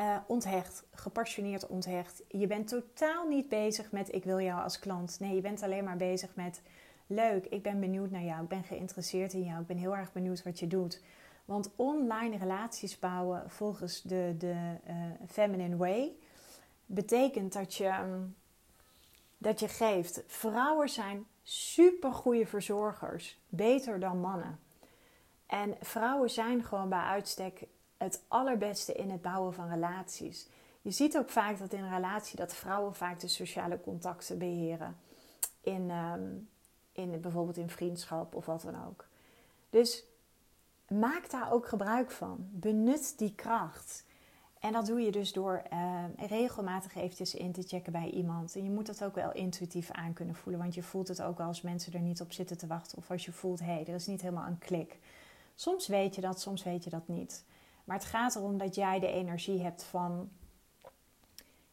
Uh, 0.00 0.16
onthecht, 0.26 0.84
gepassioneerd 0.90 1.66
onthecht. 1.66 2.22
Je 2.28 2.46
bent 2.46 2.68
totaal 2.68 3.28
niet 3.28 3.48
bezig 3.48 3.92
met 3.92 4.14
ik 4.14 4.24
wil 4.24 4.40
jou 4.40 4.62
als 4.62 4.78
klant. 4.78 5.16
Nee, 5.20 5.34
je 5.34 5.40
bent 5.40 5.62
alleen 5.62 5.84
maar 5.84 5.96
bezig 5.96 6.34
met 6.34 6.62
leuk, 7.06 7.46
ik 7.46 7.62
ben 7.62 7.80
benieuwd 7.80 8.10
naar 8.10 8.22
jou, 8.22 8.42
ik 8.42 8.48
ben 8.48 8.64
geïnteresseerd 8.64 9.32
in 9.32 9.42
jou, 9.42 9.60
ik 9.60 9.66
ben 9.66 9.76
heel 9.76 9.96
erg 9.96 10.12
benieuwd 10.12 10.42
wat 10.42 10.58
je 10.58 10.66
doet. 10.66 11.02
Want 11.44 11.70
online 11.76 12.36
relaties 12.36 12.98
bouwen 12.98 13.50
volgens 13.50 14.02
de, 14.02 14.34
de 14.38 14.76
uh, 14.88 14.94
feminine 15.28 15.76
way 15.76 16.12
betekent 16.86 17.52
dat 17.52 17.74
je, 17.74 17.98
um, 18.02 18.36
dat 19.38 19.60
je 19.60 19.68
geeft. 19.68 20.22
Vrouwen 20.26 20.88
zijn 20.88 21.26
super 21.48 22.12
goede 22.12 22.46
verzorgers. 22.46 23.38
Beter 23.48 24.00
dan 24.00 24.20
mannen. 24.20 24.60
En 25.46 25.76
vrouwen 25.80 26.30
zijn 26.30 26.64
gewoon 26.64 26.88
bij 26.88 26.98
uitstek 26.98 27.66
het 27.96 28.22
allerbeste 28.28 28.92
in 28.92 29.10
het 29.10 29.22
bouwen 29.22 29.54
van 29.54 29.68
relaties. 29.68 30.48
Je 30.82 30.90
ziet 30.90 31.18
ook 31.18 31.30
vaak 31.30 31.58
dat 31.58 31.72
in 31.72 31.84
een 31.84 31.94
relatie 31.94 32.36
dat 32.36 32.54
vrouwen 32.54 32.94
vaak 32.94 33.20
de 33.20 33.28
sociale 33.28 33.80
contacten 33.80 34.38
beheren. 34.38 34.96
In, 35.60 35.90
um, 35.90 36.48
in 36.92 37.20
bijvoorbeeld 37.20 37.56
in 37.56 37.70
vriendschap 37.70 38.34
of 38.34 38.46
wat 38.46 38.62
dan 38.62 38.86
ook. 38.86 39.06
Dus 39.70 40.04
maak 40.88 41.30
daar 41.30 41.52
ook 41.52 41.68
gebruik 41.68 42.10
van. 42.10 42.48
Benut 42.52 43.18
die 43.18 43.34
kracht. 43.34 44.04
En 44.66 44.72
dat 44.72 44.86
doe 44.86 45.00
je 45.00 45.12
dus 45.12 45.32
door 45.32 45.62
uh, 45.72 46.04
regelmatig 46.16 46.94
eventjes 46.94 47.34
in 47.34 47.52
te 47.52 47.62
checken 47.62 47.92
bij 47.92 48.10
iemand. 48.10 48.56
En 48.56 48.64
je 48.64 48.70
moet 48.70 48.86
dat 48.86 49.04
ook 49.04 49.14
wel 49.14 49.32
intuïtief 49.32 49.90
aan 49.90 50.12
kunnen 50.12 50.34
voelen. 50.34 50.60
Want 50.60 50.74
je 50.74 50.82
voelt 50.82 51.08
het 51.08 51.22
ook 51.22 51.38
wel 51.38 51.46
als 51.46 51.60
mensen 51.60 51.92
er 51.92 52.00
niet 52.00 52.20
op 52.20 52.32
zitten 52.32 52.58
te 52.58 52.66
wachten. 52.66 52.98
Of 52.98 53.10
als 53.10 53.24
je 53.24 53.32
voelt, 53.32 53.58
hé, 53.58 53.66
hey, 53.66 53.84
er 53.86 53.94
is 53.94 54.06
niet 54.06 54.22
helemaal 54.22 54.46
een 54.46 54.58
klik. 54.58 54.98
Soms 55.54 55.86
weet 55.86 56.14
je 56.14 56.20
dat, 56.20 56.40
soms 56.40 56.62
weet 56.62 56.84
je 56.84 56.90
dat 56.90 57.08
niet. 57.08 57.44
Maar 57.84 57.96
het 57.96 58.04
gaat 58.04 58.36
erom 58.36 58.58
dat 58.58 58.74
jij 58.74 58.98
de 58.98 59.12
energie 59.12 59.62
hebt 59.62 59.84
van... 59.84 60.28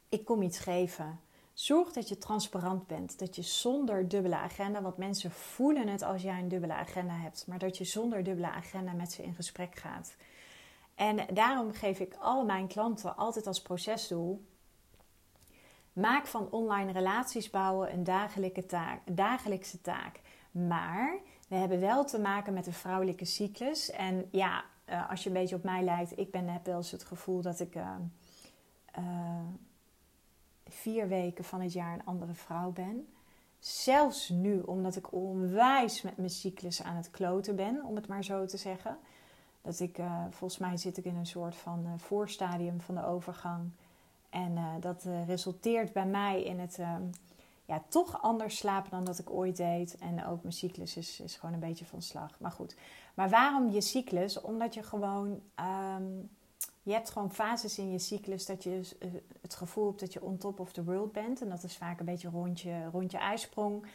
Ik 0.09 0.25
kom 0.25 0.41
iets 0.41 0.59
geven. 0.59 1.19
Zorg 1.53 1.91
dat 1.91 2.09
je 2.09 2.17
transparant 2.17 2.87
bent. 2.87 3.19
Dat 3.19 3.35
je 3.35 3.41
zonder 3.41 4.07
dubbele 4.07 4.37
agenda... 4.37 4.81
Want 4.81 4.97
mensen 4.97 5.31
voelen 5.31 5.87
het 5.87 6.01
als 6.01 6.21
jij 6.21 6.39
een 6.39 6.47
dubbele 6.47 6.73
agenda 6.73 7.13
hebt. 7.13 7.47
Maar 7.47 7.59
dat 7.59 7.77
je 7.77 7.83
zonder 7.83 8.23
dubbele 8.23 8.51
agenda 8.51 8.91
met 8.91 9.11
ze 9.11 9.23
in 9.23 9.33
gesprek 9.33 9.75
gaat... 9.75 10.15
En 11.03 11.25
daarom 11.33 11.73
geef 11.73 11.99
ik 11.99 12.15
al 12.19 12.45
mijn 12.45 12.67
klanten 12.67 13.15
altijd 13.15 13.47
als 13.47 13.61
procesdoel. 13.61 14.45
Maak 15.93 16.27
van 16.27 16.51
online 16.51 16.91
relaties 16.91 17.49
bouwen 17.49 17.93
een 17.93 18.03
dagelijkse 18.03 18.65
taak. 18.65 18.99
dagelijkse 19.05 19.81
taak. 19.81 20.19
Maar 20.51 21.17
we 21.47 21.55
hebben 21.55 21.79
wel 21.79 22.05
te 22.05 22.19
maken 22.19 22.53
met 22.53 22.67
een 22.67 22.73
vrouwelijke 22.73 23.25
cyclus. 23.25 23.91
En 23.91 24.27
ja, 24.31 24.63
uh, 24.89 25.09
als 25.09 25.23
je 25.23 25.29
een 25.29 25.35
beetje 25.35 25.55
op 25.55 25.63
mij 25.63 25.83
lijkt, 25.83 26.17
ik 26.17 26.31
ben, 26.31 26.47
heb 26.47 26.65
wel 26.65 26.77
eens 26.77 26.91
het 26.91 27.03
gevoel 27.03 27.41
dat 27.41 27.59
ik 27.59 27.75
uh, 27.75 27.95
uh, 28.99 29.03
vier 30.67 31.07
weken 31.07 31.43
van 31.43 31.61
het 31.61 31.73
jaar 31.73 31.93
een 31.93 32.05
andere 32.05 32.33
vrouw 32.33 32.71
ben. 32.71 33.07
Zelfs 33.59 34.29
nu, 34.29 34.59
omdat 34.59 34.95
ik 34.95 35.13
onwijs 35.13 36.01
met 36.01 36.17
mijn 36.17 36.29
cyclus 36.29 36.83
aan 36.83 36.95
het 36.95 37.11
kloten 37.11 37.55
ben, 37.55 37.83
om 37.83 37.95
het 37.95 38.07
maar 38.07 38.23
zo 38.23 38.45
te 38.45 38.57
zeggen. 38.57 38.97
Dat 39.63 39.79
ik, 39.79 39.97
uh, 39.97 40.23
volgens 40.29 40.59
mij 40.59 40.77
zit 40.77 40.97
ik 40.97 41.05
in 41.05 41.15
een 41.15 41.25
soort 41.25 41.55
van 41.55 41.85
uh, 41.85 41.91
voorstadium 41.97 42.81
van 42.81 42.95
de 42.95 43.05
overgang. 43.05 43.69
En 44.29 44.51
uh, 44.51 44.73
dat 44.79 45.07
resulteert 45.25 45.93
bij 45.93 46.05
mij 46.05 46.43
in 46.43 46.59
het 46.59 46.77
um, 46.77 47.09
ja, 47.65 47.83
toch 47.87 48.21
anders 48.21 48.57
slapen 48.57 48.91
dan 48.91 49.03
dat 49.03 49.19
ik 49.19 49.29
ooit 49.29 49.57
deed. 49.57 49.97
En 49.97 50.25
ook 50.25 50.41
mijn 50.41 50.53
cyclus 50.53 50.97
is, 50.97 51.19
is 51.19 51.35
gewoon 51.35 51.53
een 51.53 51.59
beetje 51.59 51.85
van 51.85 52.01
slag. 52.01 52.39
Maar 52.39 52.51
goed. 52.51 52.75
Maar 53.13 53.29
waarom 53.29 53.69
je 53.69 53.81
cyclus? 53.81 54.41
Omdat 54.41 54.73
je 54.73 54.83
gewoon. 54.83 55.41
Um, 55.95 56.29
je 56.83 56.93
hebt 56.93 57.09
gewoon 57.09 57.31
fases 57.31 57.77
in 57.77 57.91
je 57.91 57.99
cyclus 57.99 58.45
dat 58.45 58.63
je 58.63 58.81
het 59.41 59.55
gevoel 59.55 59.87
hebt 59.87 59.99
dat 59.99 60.13
je 60.13 60.21
on 60.21 60.37
top 60.37 60.59
of 60.59 60.71
the 60.73 60.83
world 60.83 61.11
bent. 61.11 61.41
En 61.41 61.49
dat 61.49 61.63
is 61.63 61.77
vaak 61.77 61.99
een 61.99 62.05
beetje 62.05 62.29
rondje, 62.29 62.89
rondje 62.91 63.17
ijsprong. 63.17 63.85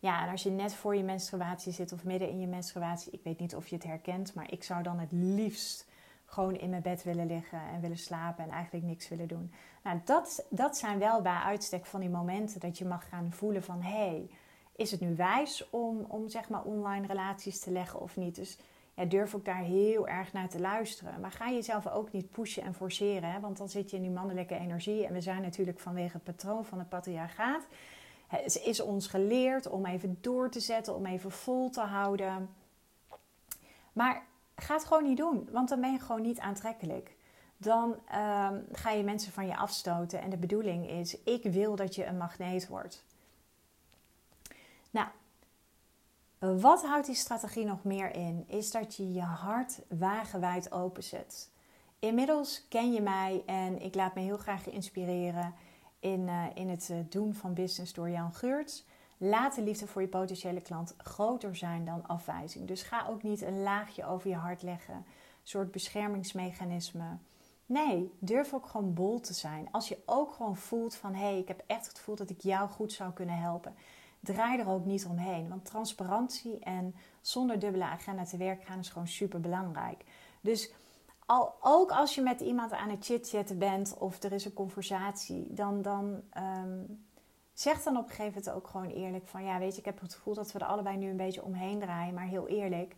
Ja, 0.00 0.22
en 0.24 0.30
als 0.30 0.42
je 0.42 0.50
net 0.50 0.74
voor 0.74 0.96
je 0.96 1.02
menstruatie 1.02 1.72
zit 1.72 1.92
of 1.92 2.04
midden 2.04 2.28
in 2.28 2.40
je 2.40 2.46
menstruatie, 2.46 3.12
ik 3.12 3.22
weet 3.22 3.38
niet 3.38 3.54
of 3.54 3.66
je 3.66 3.74
het 3.74 3.84
herkent, 3.84 4.34
maar 4.34 4.52
ik 4.52 4.62
zou 4.62 4.82
dan 4.82 4.98
het 4.98 5.12
liefst 5.12 5.88
gewoon 6.24 6.56
in 6.56 6.70
mijn 6.70 6.82
bed 6.82 7.02
willen 7.02 7.26
liggen 7.26 7.60
en 7.72 7.80
willen 7.80 7.98
slapen 7.98 8.44
en 8.44 8.50
eigenlijk 8.50 8.84
niks 8.84 9.08
willen 9.08 9.28
doen. 9.28 9.52
Nou, 9.82 10.00
dat, 10.04 10.46
dat 10.50 10.76
zijn 10.76 10.98
wel 10.98 11.22
bij 11.22 11.38
uitstek 11.44 11.86
van 11.86 12.00
die 12.00 12.08
momenten 12.08 12.60
dat 12.60 12.78
je 12.78 12.84
mag 12.84 13.08
gaan 13.08 13.32
voelen 13.32 13.62
van 13.62 13.82
hé, 13.82 14.06
hey, 14.06 14.30
is 14.76 14.90
het 14.90 15.00
nu 15.00 15.16
wijs 15.16 15.70
om, 15.70 16.04
om 16.08 16.28
zeg 16.28 16.48
maar 16.48 16.62
online 16.62 17.06
relaties 17.06 17.60
te 17.60 17.70
leggen 17.70 18.00
of 18.00 18.16
niet? 18.16 18.34
Dus 18.34 18.58
ja, 18.94 19.04
durf 19.04 19.34
ook 19.34 19.44
daar 19.44 19.62
heel 19.62 20.08
erg 20.08 20.32
naar 20.32 20.48
te 20.48 20.60
luisteren. 20.60 21.20
Maar 21.20 21.30
ga 21.32 21.50
jezelf 21.50 21.88
ook 21.88 22.12
niet 22.12 22.30
pushen 22.30 22.62
en 22.62 22.74
forceren, 22.74 23.32
hè? 23.32 23.40
want 23.40 23.58
dan 23.58 23.68
zit 23.68 23.90
je 23.90 23.96
in 23.96 24.02
die 24.02 24.10
mannelijke 24.10 24.58
energie. 24.58 25.06
En 25.06 25.12
we 25.12 25.20
zijn 25.20 25.42
natuurlijk 25.42 25.80
vanwege 25.80 26.12
het 26.12 26.24
patroon 26.24 26.64
van 26.64 26.78
het 26.78 26.88
patriarchaat. 26.88 27.66
Het 28.30 28.62
is 28.64 28.80
ons 28.80 29.06
geleerd 29.06 29.68
om 29.68 29.86
even 29.86 30.18
door 30.20 30.50
te 30.50 30.60
zetten, 30.60 30.94
om 30.94 31.06
even 31.06 31.30
vol 31.30 31.70
te 31.70 31.80
houden. 31.80 32.54
Maar 33.92 34.26
ga 34.54 34.74
het 34.74 34.84
gewoon 34.84 35.02
niet 35.02 35.16
doen, 35.16 35.48
want 35.52 35.68
dan 35.68 35.80
ben 35.80 35.92
je 35.92 35.98
gewoon 35.98 36.22
niet 36.22 36.38
aantrekkelijk. 36.38 37.16
Dan 37.56 37.90
um, 37.90 38.66
ga 38.72 38.90
je 38.90 39.02
mensen 39.04 39.32
van 39.32 39.46
je 39.46 39.56
afstoten. 39.56 40.20
En 40.20 40.30
de 40.30 40.36
bedoeling 40.36 40.88
is: 40.88 41.22
ik 41.22 41.42
wil 41.42 41.76
dat 41.76 41.94
je 41.94 42.06
een 42.06 42.16
magneet 42.16 42.68
wordt. 42.68 43.04
Nou, 44.90 45.08
wat 46.38 46.84
houdt 46.84 47.06
die 47.06 47.14
strategie 47.14 47.64
nog 47.64 47.84
meer 47.84 48.14
in? 48.14 48.44
Is 48.46 48.70
dat 48.70 48.96
je 48.96 49.12
je 49.12 49.20
hart 49.20 49.80
wagenwijd 49.88 50.72
openzet. 50.72 51.50
Inmiddels 51.98 52.66
ken 52.68 52.92
je 52.92 53.00
mij 53.00 53.42
en 53.46 53.82
ik 53.82 53.94
laat 53.94 54.14
me 54.14 54.20
heel 54.20 54.38
graag 54.38 54.68
inspireren 54.68 55.54
in, 56.00 56.20
uh, 56.20 56.44
in 56.54 56.68
het 56.68 56.88
uh, 56.90 56.96
doen 57.08 57.34
van 57.34 57.54
business 57.54 57.92
door 57.92 58.10
Jan 58.10 58.34
Geurts. 58.34 58.84
Laat 59.16 59.54
de 59.54 59.62
liefde 59.62 59.86
voor 59.86 60.02
je 60.02 60.08
potentiële 60.08 60.60
klant 60.60 60.94
groter 60.96 61.56
zijn 61.56 61.84
dan 61.84 62.06
afwijzing. 62.06 62.66
Dus 62.66 62.82
ga 62.82 63.06
ook 63.08 63.22
niet 63.22 63.42
een 63.42 63.62
laagje 63.62 64.06
over 64.06 64.30
je 64.30 64.36
hart 64.36 64.62
leggen, 64.62 64.94
een 64.94 65.04
soort 65.42 65.70
beschermingsmechanisme. 65.70 67.16
Nee, 67.66 68.12
durf 68.18 68.54
ook 68.54 68.66
gewoon 68.66 68.94
bol 68.94 69.20
te 69.20 69.34
zijn. 69.34 69.68
Als 69.70 69.88
je 69.88 69.98
ook 70.06 70.32
gewoon 70.32 70.56
voelt 70.56 70.94
van 70.94 71.14
hé, 71.14 71.24
hey, 71.24 71.38
ik 71.38 71.48
heb 71.48 71.62
echt 71.66 71.86
het 71.86 71.98
gevoel 71.98 72.16
dat 72.16 72.30
ik 72.30 72.40
jou 72.40 72.68
goed 72.68 72.92
zou 72.92 73.12
kunnen 73.12 73.38
helpen. 73.38 73.74
Draai 74.20 74.58
er 74.58 74.68
ook 74.68 74.84
niet 74.84 75.06
omheen. 75.06 75.48
Want 75.48 75.64
transparantie 75.64 76.58
en 76.58 76.94
zonder 77.20 77.58
dubbele 77.58 77.84
agenda 77.84 78.24
te 78.24 78.36
werk 78.36 78.64
gaan 78.64 78.78
is 78.78 78.88
gewoon 78.88 79.08
super 79.08 79.40
belangrijk. 79.40 80.04
Dus 80.40 80.72
al, 81.30 81.54
ook 81.60 81.90
als 81.90 82.14
je 82.14 82.22
met 82.22 82.40
iemand 82.40 82.72
aan 82.72 82.90
het 82.90 83.04
chit-chatten 83.04 83.58
bent 83.58 83.94
of 83.98 84.22
er 84.22 84.32
is 84.32 84.44
een 84.44 84.52
conversatie, 84.52 85.54
dan, 85.54 85.82
dan 85.82 86.22
um, 86.36 87.04
zeg 87.52 87.82
dan 87.82 87.96
op 87.96 88.02
een 88.02 88.14
gegeven 88.14 88.42
moment 88.44 88.50
ook 88.50 88.68
gewoon 88.68 88.90
eerlijk 88.90 89.26
van 89.26 89.44
ja, 89.44 89.58
weet 89.58 89.72
je, 89.72 89.78
ik 89.78 89.84
heb 89.84 90.00
het 90.00 90.14
gevoel 90.14 90.34
dat 90.34 90.52
we 90.52 90.58
er 90.58 90.66
allebei 90.66 90.96
nu 90.96 91.10
een 91.10 91.16
beetje 91.16 91.44
omheen 91.44 91.78
draaien, 91.78 92.14
maar 92.14 92.26
heel 92.26 92.48
eerlijk, 92.48 92.94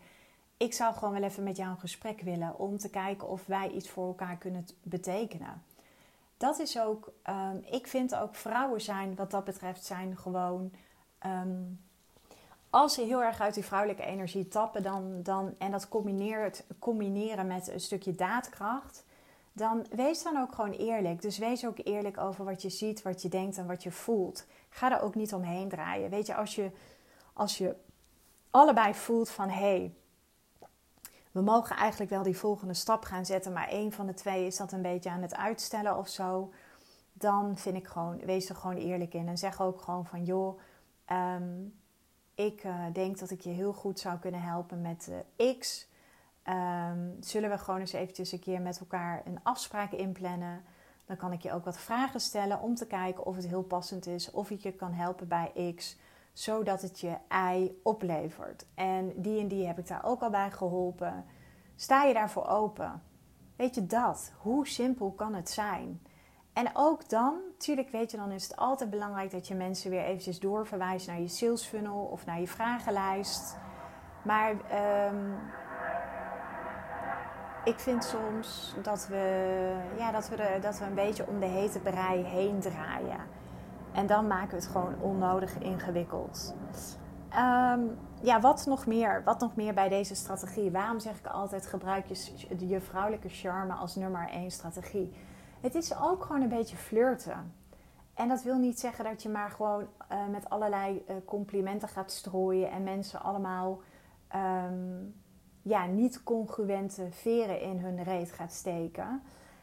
ik 0.57 0.73
zou 0.73 0.93
gewoon 0.93 1.13
wel 1.13 1.23
even 1.23 1.43
met 1.43 1.57
jou 1.57 1.69
een 1.69 1.79
gesprek 1.79 2.21
willen 2.21 2.59
om 2.59 2.77
te 2.77 2.89
kijken 2.89 3.27
of 3.27 3.45
wij 3.45 3.69
iets 3.69 3.89
voor 3.89 4.07
elkaar 4.07 4.37
kunnen 4.37 4.65
betekenen. 4.83 5.63
Dat 6.37 6.59
is 6.59 6.79
ook, 6.79 7.11
um, 7.29 7.63
ik 7.71 7.87
vind 7.87 8.15
ook 8.15 8.35
vrouwen 8.35 8.81
zijn 8.81 9.15
wat 9.15 9.31
dat 9.31 9.43
betreft 9.43 9.85
zijn 9.85 10.17
gewoon, 10.17 10.71
um, 11.25 11.79
als 12.73 12.93
ze 12.93 13.01
heel 13.01 13.23
erg 13.23 13.39
uit 13.39 13.53
die 13.53 13.65
vrouwelijke 13.65 14.03
energie 14.03 14.47
tappen 14.47 14.83
dan, 14.83 15.23
dan, 15.23 15.55
en 15.57 15.71
dat 15.71 15.89
combineert, 15.89 16.63
combineren 16.79 17.47
met 17.47 17.67
een 17.67 17.79
stukje 17.79 18.15
daadkracht, 18.15 19.03
dan 19.51 19.85
wees 19.89 20.23
dan 20.23 20.37
ook 20.37 20.55
gewoon 20.55 20.71
eerlijk. 20.71 21.21
Dus 21.21 21.37
wees 21.37 21.65
ook 21.65 21.77
eerlijk 21.83 22.17
over 22.17 22.45
wat 22.45 22.61
je 22.61 22.69
ziet, 22.69 23.01
wat 23.01 23.21
je 23.21 23.29
denkt 23.29 23.57
en 23.57 23.67
wat 23.67 23.83
je 23.83 23.91
voelt. 23.91 24.45
Ga 24.69 24.91
er 24.91 25.01
ook 25.01 25.15
niet 25.15 25.33
omheen 25.33 25.69
draaien. 25.69 26.09
Weet 26.09 26.25
je, 26.25 26.35
als 26.35 26.55
je, 26.55 26.71
als 27.33 27.57
je 27.57 27.75
allebei 28.49 28.93
voelt 28.93 29.29
van 29.29 29.49
hé, 29.49 29.59
hey, 29.59 29.93
we 31.31 31.41
mogen 31.41 31.75
eigenlijk 31.75 32.11
wel 32.11 32.23
die 32.23 32.37
volgende 32.37 32.73
stap 32.73 33.03
gaan 33.03 33.25
zetten, 33.25 33.53
maar 33.53 33.67
één 33.67 33.91
van 33.91 34.05
de 34.05 34.13
twee 34.13 34.45
is 34.45 34.57
dat 34.57 34.71
een 34.71 34.81
beetje 34.81 35.09
aan 35.09 35.21
het 35.21 35.35
uitstellen 35.35 35.97
of 35.97 36.07
zo. 36.07 36.53
Dan 37.13 37.57
vind 37.57 37.75
ik 37.75 37.87
gewoon, 37.87 38.17
wees 38.17 38.49
er 38.49 38.55
gewoon 38.55 38.77
eerlijk 38.77 39.13
in 39.13 39.27
en 39.27 39.37
zeg 39.37 39.61
ook 39.61 39.81
gewoon 39.81 40.05
van 40.05 40.23
joh, 40.23 40.59
um, 41.11 41.81
ik 42.35 42.63
uh, 42.63 42.85
denk 42.93 43.19
dat 43.19 43.29
ik 43.29 43.41
je 43.41 43.49
heel 43.49 43.73
goed 43.73 43.99
zou 43.99 44.17
kunnen 44.17 44.41
helpen 44.41 44.81
met 44.81 45.09
uh, 45.37 45.59
X. 45.59 45.91
Um, 46.49 47.17
zullen 47.19 47.49
we 47.49 47.57
gewoon 47.57 47.79
eens 47.79 47.93
eventjes 47.93 48.31
een 48.31 48.39
keer 48.39 48.61
met 48.61 48.79
elkaar 48.79 49.21
een 49.25 49.39
afspraak 49.43 49.91
inplannen? 49.91 50.63
Dan 51.05 51.17
kan 51.17 51.31
ik 51.31 51.41
je 51.41 51.51
ook 51.51 51.65
wat 51.65 51.77
vragen 51.77 52.19
stellen 52.19 52.61
om 52.61 52.75
te 52.75 52.87
kijken 52.87 53.25
of 53.25 53.35
het 53.35 53.47
heel 53.47 53.63
passend 53.63 54.05
is, 54.05 54.31
of 54.31 54.49
ik 54.49 54.59
je 54.59 54.71
kan 54.71 54.93
helpen 54.93 55.27
bij 55.27 55.73
X, 55.75 55.97
zodat 56.33 56.81
het 56.81 56.99
je 56.99 57.17
ei 57.27 57.79
oplevert. 57.83 58.65
En 58.75 59.13
die 59.21 59.39
en 59.39 59.47
die 59.47 59.67
heb 59.67 59.79
ik 59.79 59.87
daar 59.87 60.05
ook 60.05 60.21
al 60.21 60.29
bij 60.29 60.51
geholpen. 60.51 61.25
Sta 61.75 62.03
je 62.03 62.13
daarvoor 62.13 62.47
open? 62.47 63.01
Weet 63.55 63.75
je 63.75 63.85
dat? 63.85 64.31
Hoe 64.37 64.67
simpel 64.67 65.11
kan 65.11 65.33
het 65.33 65.49
zijn? 65.49 66.01
En 66.53 66.69
ook 66.73 67.09
dan, 67.09 67.35
natuurlijk 67.51 67.89
weet 67.89 68.11
je, 68.11 68.17
dan 68.17 68.31
is 68.31 68.43
het 68.43 68.55
altijd 68.55 68.89
belangrijk 68.89 69.31
dat 69.31 69.47
je 69.47 69.55
mensen 69.55 69.89
weer 69.89 70.03
eventjes 70.03 70.39
doorverwijst 70.39 71.07
naar 71.07 71.19
je 71.19 71.27
sales 71.27 71.65
funnel 71.65 71.99
of 72.11 72.25
naar 72.25 72.39
je 72.39 72.47
vragenlijst. 72.47 73.57
Maar 74.23 74.51
um, 75.09 75.35
ik 77.63 77.79
vind 77.79 78.03
soms 78.03 78.75
dat 78.81 79.07
we, 79.07 79.75
ja, 79.97 80.11
dat, 80.11 80.29
we 80.29 80.57
dat 80.61 80.79
we 80.79 80.85
een 80.85 80.93
beetje 80.93 81.27
om 81.27 81.39
de 81.39 81.45
hete 81.45 81.79
brei 81.79 82.23
heen 82.23 82.59
draaien. 82.59 83.19
En 83.91 84.07
dan 84.07 84.27
maken 84.27 84.49
we 84.49 84.55
het 84.55 84.67
gewoon 84.67 84.95
onnodig 85.01 85.57
ingewikkeld. 85.57 86.55
Um, 87.35 87.97
ja, 88.21 88.39
wat 88.39 88.65
nog 88.65 88.85
meer? 88.85 89.21
Wat 89.23 89.39
nog 89.39 89.55
meer 89.55 89.73
bij 89.73 89.89
deze 89.89 90.15
strategie? 90.15 90.71
Waarom 90.71 90.99
zeg 90.99 91.17
ik 91.17 91.25
altijd 91.25 91.67
gebruik 91.67 92.05
je, 92.07 92.67
je 92.67 92.81
vrouwelijke 92.81 93.29
charme 93.29 93.73
als 93.73 93.95
nummer 93.95 94.29
één 94.29 94.51
strategie? 94.51 95.13
Het 95.63 95.75
is 95.75 95.95
ook 95.97 96.23
gewoon 96.25 96.41
een 96.41 96.49
beetje 96.49 96.75
flirten. 96.75 97.53
En 98.13 98.27
dat 98.27 98.43
wil 98.43 98.57
niet 98.57 98.79
zeggen 98.79 99.03
dat 99.03 99.23
je 99.23 99.29
maar 99.29 99.49
gewoon 99.49 99.87
uh, 100.11 100.27
met 100.27 100.49
allerlei 100.49 101.03
uh, 101.09 101.15
complimenten 101.25 101.87
gaat 101.87 102.11
strooien 102.11 102.71
en 102.71 102.83
mensen 102.83 103.21
allemaal 103.21 103.81
um, 104.35 105.15
ja, 105.61 105.85
niet 105.85 106.23
congruente 106.23 107.07
veren 107.11 107.61
in 107.61 107.79
hun 107.79 108.03
reet 108.03 108.31
gaat 108.31 108.51
steken. 108.51 109.21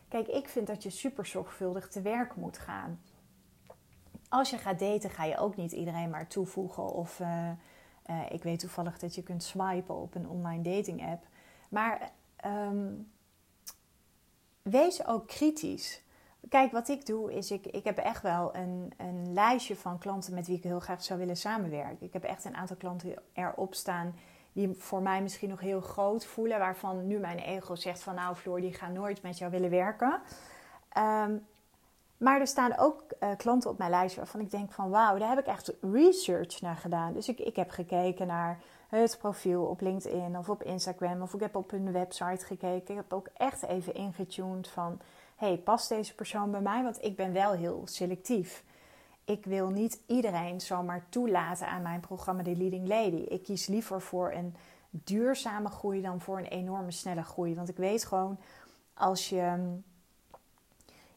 Kijk, 0.09 0.29
ik 0.29 0.49
vind 0.49 0.67
dat 0.67 0.83
je 0.83 0.91
super 0.91 1.27
zorgvuldig 1.27 1.89
te 1.89 2.01
werk 2.01 2.37
moet 2.37 2.59
gaan. 2.59 3.01
Als 4.29 4.51
je 4.51 4.59
gaat 4.59 4.79
daten, 4.79 5.11
ga 5.11 5.25
je 5.25 5.39
ook 5.39 5.57
niet 5.57 5.73
iedereen 5.73 6.11
maar 6.11 6.27
toevoegen. 6.27 6.93
Of 6.93 7.21
uh, 7.21 7.51
ik 8.31 8.43
weet 8.43 8.59
toevallig 8.59 8.99
dat 8.99 9.15
je 9.15 9.23
kunt 9.23 9.43
swipen 9.43 9.97
op 9.97 10.15
een 10.15 10.29
online 10.29 10.63
dating 10.63 11.07
app. 11.11 11.27
Maar 11.69 12.11
um, 12.47 13.11
wees 14.63 15.07
ook 15.07 15.27
kritisch. 15.27 16.03
Kijk, 16.49 16.73
wat 16.73 16.89
ik 16.89 17.07
doe 17.07 17.33
is, 17.33 17.51
ik, 17.51 17.67
ik 17.67 17.85
heb 17.85 17.99
echt 17.99 18.23
wel 18.23 18.55
een, 18.55 18.93
een 18.97 19.33
lijstje 19.33 19.77
van 19.77 19.99
klanten 19.99 20.35
met 20.35 20.47
wie 20.47 20.57
ik 20.57 20.63
heel 20.63 20.81
graag 20.81 21.03
zou 21.03 21.19
willen 21.19 21.37
samenwerken. 21.37 22.07
Ik 22.07 22.13
heb 22.13 22.25
echt 22.25 22.45
een 22.45 22.57
aantal 22.57 22.77
klanten 22.77 23.15
erop 23.33 23.75
staan 23.75 24.15
die 24.53 24.75
voor 24.79 25.03
mij 25.03 25.23
misschien 25.23 25.49
nog 25.49 25.61
heel 25.61 25.81
groot 25.81 26.27
voelen, 26.27 26.59
waarvan 26.59 27.07
nu 27.07 27.19
mijn 27.19 27.39
ego 27.39 27.75
zegt 27.75 28.03
van 28.03 28.15
nou 28.15 28.35
Floor, 28.35 28.61
die 28.61 28.75
gaan 28.75 28.93
nooit 28.93 29.23
met 29.23 29.39
jou 29.39 29.51
willen 29.51 29.71
werken. 29.71 30.21
Um, 30.99 31.47
maar 32.21 32.41
er 32.41 32.47
staan 32.47 32.79
ook 32.79 33.05
uh, 33.21 33.29
klanten 33.37 33.71
op 33.71 33.79
mijn 33.79 33.91
lijstje 33.91 34.21
waarvan 34.21 34.41
ik 34.41 34.51
denk 34.51 34.73
van 34.73 34.91
wauw, 34.91 35.19
daar 35.19 35.29
heb 35.29 35.39
ik 35.39 35.47
echt 35.47 35.73
research 35.81 36.61
naar 36.61 36.77
gedaan. 36.77 37.13
Dus 37.13 37.29
ik, 37.29 37.39
ik 37.39 37.57
heb 37.57 37.71
gekeken 37.71 38.27
naar 38.27 38.59
het 38.89 39.19
profiel 39.19 39.65
op 39.65 39.81
LinkedIn 39.81 40.39
of 40.39 40.49
op 40.49 40.63
Instagram 40.63 41.23
of 41.23 41.35
ik 41.35 41.41
heb 41.41 41.57
op 41.57 41.71
hun 41.71 41.93
website 41.93 42.47
gekeken. 42.47 42.95
Ik 42.95 42.97
heb 42.97 43.13
ook 43.13 43.29
echt 43.37 43.63
even 43.63 43.95
ingetuned 43.95 44.69
van 44.69 45.01
hey, 45.37 45.59
past 45.59 45.89
deze 45.89 46.15
persoon 46.15 46.51
bij 46.51 46.61
mij? 46.61 46.83
Want 46.83 47.05
ik 47.05 47.17
ben 47.17 47.33
wel 47.33 47.53
heel 47.53 47.83
selectief. 47.85 48.65
Ik 49.25 49.45
wil 49.45 49.69
niet 49.69 50.03
iedereen 50.07 50.61
zomaar 50.61 51.07
toelaten 51.09 51.67
aan 51.67 51.83
mijn 51.83 52.01
programma 52.01 52.43
The 52.43 52.57
Leading 52.57 52.89
Lady. 52.89 53.23
Ik 53.29 53.43
kies 53.43 53.67
liever 53.67 54.01
voor 54.01 54.33
een 54.33 54.57
duurzame 54.91 55.69
groei 55.69 56.03
dan 56.03 56.21
voor 56.21 56.39
een 56.39 56.45
enorme 56.45 56.91
snelle 56.91 57.23
groei. 57.23 57.55
Want 57.55 57.69
ik 57.69 57.77
weet 57.77 58.05
gewoon, 58.05 58.39
als 58.95 59.29
je, 59.29 59.79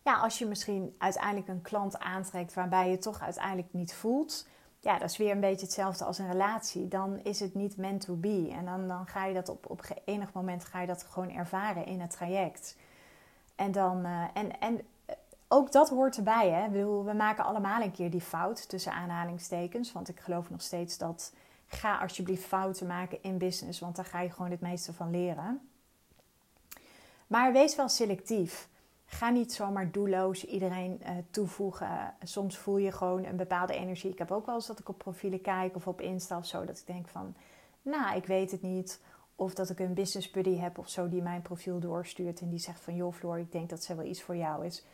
ja, 0.04 0.16
als 0.16 0.40
je 0.40 0.46
misschien 0.46 0.96
uiteindelijk 0.98 1.48
een 1.48 1.62
klant 1.62 2.00
aantrekt 2.00 2.54
waarbij 2.54 2.90
je 2.90 2.98
toch 2.98 3.22
uiteindelijk 3.22 3.74
niet 3.74 3.94
voelt. 3.94 4.48
Ja, 4.80 4.98
dat 4.98 5.10
is 5.10 5.18
weer 5.18 5.32
een 5.32 5.40
beetje 5.40 5.66
hetzelfde 5.66 6.04
als 6.04 6.18
een 6.18 6.32
relatie. 6.32 6.88
Dan 6.88 7.20
is 7.24 7.40
het 7.40 7.54
niet 7.54 7.78
meant 7.78 8.02
to 8.02 8.16
be. 8.16 8.52
En 8.52 8.66
dan, 8.66 8.88
dan 8.88 9.08
ga 9.08 9.26
je 9.26 9.34
dat 9.34 9.50
op, 9.50 9.70
op 9.70 9.82
enig 10.06 10.34
moment 10.34 10.66
ga 10.66 10.82
je 10.82 10.88
dat 10.88 11.04
gewoon 11.04 11.32
ervaren 11.32 11.86
in 11.86 12.02
het 12.02 12.12
traject. 12.12 12.78
En, 13.56 13.72
dan, 13.72 14.06
uh, 14.06 14.24
en, 14.34 14.60
en 14.60 14.82
ook 15.48 15.72
dat 15.72 15.90
hoort 15.90 16.18
erbij. 16.18 16.50
Hè? 16.50 16.70
We 17.04 17.14
maken 17.14 17.46
allemaal 17.46 17.82
een 17.82 17.92
keer 17.92 18.12
die 18.12 18.22
fout 18.22 18.70
tussen 18.70 18.94
aanhalingstekens. 18.94 19.92
Want 19.92 20.10
ik 20.10 20.20
geloof 20.20 20.50
nog 20.50 20.62
steeds 20.62 20.98
dat 20.98 21.34
ga 21.68 21.98
alsjeblieft 21.98 22.46
fouten 22.46 22.88
maken 22.88 23.24
in 23.24 23.38
business. 23.38 23.80
Want 23.80 23.96
daar 23.96 24.06
ga 24.06 24.22
je 24.22 24.32
gewoon 24.32 24.52
het 24.52 24.62
meeste 24.62 24.94
van 24.94 25.10
leren. 25.10 25.70
Maar 27.28 27.54
wees 27.54 27.76
wel 27.76 27.90
selectief. 27.90 28.72
Ga 29.14 29.30
niet 29.30 29.54
zomaar 29.54 29.92
doelloos 29.92 30.46
iedereen 30.46 31.02
uh, 31.02 31.10
toevoegen. 31.30 32.14
Soms 32.24 32.58
voel 32.58 32.78
je 32.78 32.92
gewoon 32.92 33.26
een 33.26 33.36
bepaalde 33.36 33.74
energie. 33.74 34.12
Ik 34.12 34.18
heb 34.18 34.32
ook 34.32 34.46
wel 34.46 34.56
eens 34.56 34.68
dat 34.68 34.80
ik 34.80 34.90
op 34.90 34.98
profielen 34.98 35.42
kijk 35.42 35.76
of 35.76 35.88
op 35.88 36.02
Insta 36.02 36.38
of 36.38 36.46
zo. 36.46 36.66
Dat 36.66 36.78
ik 36.78 36.88
denk 36.88 37.08
van, 37.08 37.36
nou, 37.82 38.18
ik 38.18 38.26
weet 38.26 38.52
het 38.52 38.62
niet. 38.62 39.02
Of 39.36 39.54
dat 39.54 39.70
ik 39.70 39.80
een 39.80 39.94
business 39.94 40.32
buddy 40.32 40.58
heb 40.58 40.78
of 40.78 40.90
zo 40.90 41.10
die 41.10 41.22
mijn 41.22 41.42
profiel 41.42 41.80
doorstuurt 41.80 42.42
en 42.42 42.50
die 42.50 42.60
zegt 42.60 42.80
van 42.80 42.96
joh 42.96 43.14
Floor, 43.14 43.40
ik 43.40 43.52
denk 43.52 43.70
dat 43.70 43.84
ze 43.84 43.96
wel 43.96 44.06
iets 44.06 44.22
voor 44.22 44.36
jou 44.36 44.66
is. 44.66 44.86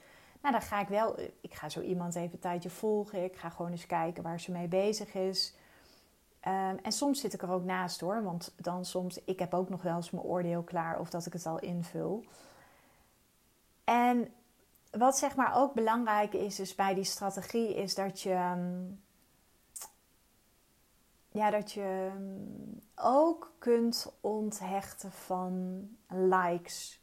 Nou, 0.41 0.53
dan 0.53 0.63
ga 0.63 0.81
ik 0.81 0.87
wel, 0.87 1.19
ik 1.41 1.53
ga 1.53 1.69
zo 1.69 1.81
iemand 1.81 2.15
even 2.15 2.33
een 2.33 2.39
tijdje 2.39 2.69
volgen. 2.69 3.23
Ik 3.23 3.35
ga 3.35 3.49
gewoon 3.49 3.71
eens 3.71 3.85
kijken 3.85 4.23
waar 4.23 4.39
ze 4.39 4.51
mee 4.51 4.67
bezig 4.67 5.13
is. 5.13 5.55
Ehm, 6.39 6.75
en 6.81 6.91
soms 6.91 7.19
zit 7.19 7.33
ik 7.33 7.41
er 7.41 7.51
ook 7.51 7.63
naast 7.63 7.99
hoor, 7.99 8.23
want 8.23 8.53
dan 8.55 8.85
soms, 8.85 9.23
ik 9.23 9.39
heb 9.39 9.53
ook 9.53 9.69
nog 9.69 9.81
wel 9.81 9.95
eens 9.95 10.11
mijn 10.11 10.25
oordeel 10.25 10.61
klaar 10.61 10.99
of 10.99 11.09
dat 11.09 11.25
ik 11.25 11.33
het 11.33 11.45
al 11.45 11.59
invul. 11.59 12.23
En 13.89 14.33
wat 14.91 15.17
zeg 15.17 15.35
maar 15.35 15.55
ook 15.55 15.73
belangrijk 15.73 16.33
is, 16.33 16.55
dus 16.55 16.75
bij 16.75 16.93
die 16.93 17.03
strategie, 17.03 17.75
is 17.75 17.95
dat 17.95 18.21
je, 18.21 18.31
ehm, 18.31 18.85
ja, 21.29 21.49
dat 21.49 21.71
je 21.71 22.11
ehm, 22.11 23.07
ook 23.07 23.53
kunt 23.57 24.13
onthechten 24.21 25.11
van 25.11 25.87
likes, 26.07 27.01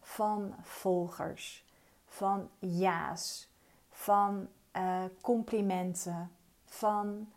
van 0.00 0.54
volgers, 0.62 1.64
van 2.06 2.50
ja's, 2.58 3.48
van 3.90 4.48
uh, 4.72 5.04
complimenten, 5.20 6.30
van 6.64 7.28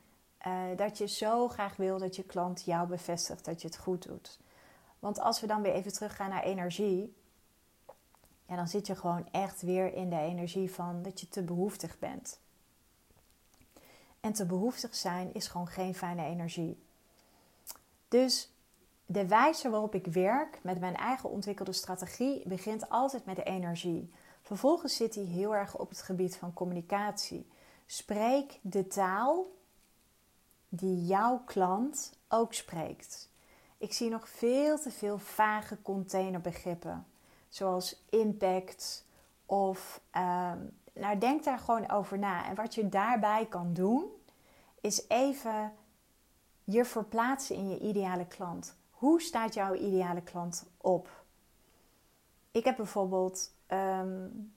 uh, 0.48 0.78
dat 0.78 0.98
je 0.98 1.08
zo 1.08 1.48
graag 1.48 1.76
wil 1.76 1.98
dat 1.98 2.16
je 2.16 2.24
klant 2.24 2.66
jou 2.66 2.88
bevestigt 2.88 3.46
dat 3.46 3.62
je 3.62 3.68
het 3.68 3.78
goed 3.78 4.08
doet. 4.08 4.40
Want 5.00 5.20
als 5.20 5.42
we 5.42 5.48
dan 5.48 5.62
weer 5.62 5.74
even 5.74 5.94
teruggaan 5.94 6.30
naar 6.30 6.44
energie, 6.44 7.18
ja, 8.50 8.56
dan 8.56 8.68
zit 8.68 8.88
je 8.88 8.96
gewoon 8.96 9.28
echt 9.32 9.62
weer 9.62 9.94
in 9.94 10.10
de 10.10 10.20
energie 10.20 10.72
van 10.72 11.02
dat 11.02 11.20
je 11.20 11.28
te 11.28 11.42
behoeftig 11.42 12.00
bent. 12.00 12.40
En 14.20 14.34
te 14.34 14.46
behoeftig 14.46 14.96
zijn 14.96 15.34
is 15.34 15.48
gewoon 15.48 15.68
geen 15.68 15.96
fijne 15.96 16.24
energie. 16.24 16.84
Dus 18.08 18.52
de 19.06 19.28
wijze 19.28 19.70
waarop 19.70 19.96
ik 19.96 20.06
werk 20.06 20.60
met 20.64 20.80
mijn 20.80 20.96
eigen 20.96 21.30
ontwikkelde 21.30 21.74
strategie 21.74 22.48
begint 22.48 22.90
altijd 22.90 23.26
met 23.26 23.36
de 23.36 23.44
energie. 23.44 24.12
Vervolgens 24.42 24.96
zit 24.96 25.16
hij 25.16 25.24
heel 25.24 25.56
erg 25.56 25.78
op 25.78 25.90
het 25.90 26.02
gebied 26.02 26.36
van 26.36 26.54
communicatie. 26.54 27.48
Spreek 27.86 28.60
de 28.62 28.88
taal 28.88 29.46
die 30.70 31.06
jouw 31.06 31.42
klant 31.46 32.14
ook 32.28 32.54
spreekt. 32.54 33.30
Ik 33.78 33.94
zie 33.94 34.10
nog 34.10 34.30
veel 34.30 34.80
te 34.80 34.92
veel 34.92 35.18
vage 35.18 35.82
containerbegrippen, 35.82 37.06
zoals 37.50 38.04
impact 38.10 39.06
of. 39.46 40.02
Uh, 40.16 40.52
nou, 40.94 41.18
denk 41.18 41.44
daar 41.44 41.60
gewoon 41.60 41.90
over 41.90 42.20
na. 42.20 42.46
En 42.46 42.56
wat 42.56 42.76
je 42.76 42.90
daarbij 42.90 43.46
kan 43.46 43.74
doen, 43.74 44.06
is 44.82 45.08
even 45.08 45.74
je 46.64 46.86
verplaatsen 46.86 47.56
in 47.56 47.70
je 47.70 47.80
ideale 47.80 48.26
klant. 48.26 48.76
Hoe 48.92 49.22
staat 49.22 49.54
jouw 49.54 49.74
ideale 49.74 50.22
klant 50.22 50.66
op? 50.78 51.24
Ik 52.52 52.64
heb 52.64 52.76
bijvoorbeeld 52.76 53.52
um, 53.68 54.54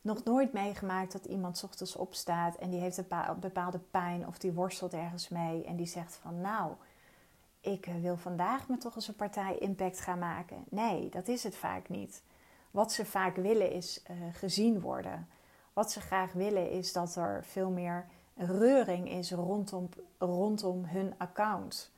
nog 0.00 0.24
nooit 0.24 0.52
meegemaakt 0.52 1.12
dat 1.12 1.24
iemand 1.24 1.64
ochtends 1.64 1.96
opstaat 1.96 2.56
en 2.56 2.70
die 2.70 2.80
heeft 2.80 2.96
een 2.96 3.40
bepaalde 3.40 3.78
pijn 3.78 4.26
of 4.26 4.38
die 4.38 4.52
worstelt 4.52 4.92
ergens 4.92 5.28
mee 5.28 5.64
en 5.64 5.76
die 5.76 5.86
zegt 5.86 6.14
van 6.14 6.40
nou, 6.40 6.72
ik 7.62 7.88
wil 8.00 8.16
vandaag 8.16 8.68
me 8.68 8.76
toch 8.76 8.94
eens 8.94 9.08
een 9.08 9.14
partij 9.14 9.58
impact 9.58 10.00
gaan 10.00 10.18
maken. 10.18 10.64
Nee, 10.68 11.08
dat 11.08 11.28
is 11.28 11.42
het 11.42 11.56
vaak 11.56 11.88
niet. 11.88 12.22
Wat 12.70 12.92
ze 12.92 13.04
vaak 13.04 13.36
willen 13.36 13.72
is 13.72 14.02
uh, 14.10 14.16
gezien 14.32 14.80
worden. 14.80 15.28
Wat 15.72 15.92
ze 15.92 16.00
graag 16.00 16.32
willen 16.32 16.70
is 16.70 16.92
dat 16.92 17.16
er 17.16 17.44
veel 17.44 17.70
meer 17.70 18.06
reuring 18.36 19.10
is 19.10 19.32
rondom, 19.32 19.88
rondom 20.18 20.84
hun 20.84 21.14
account. 21.18 21.90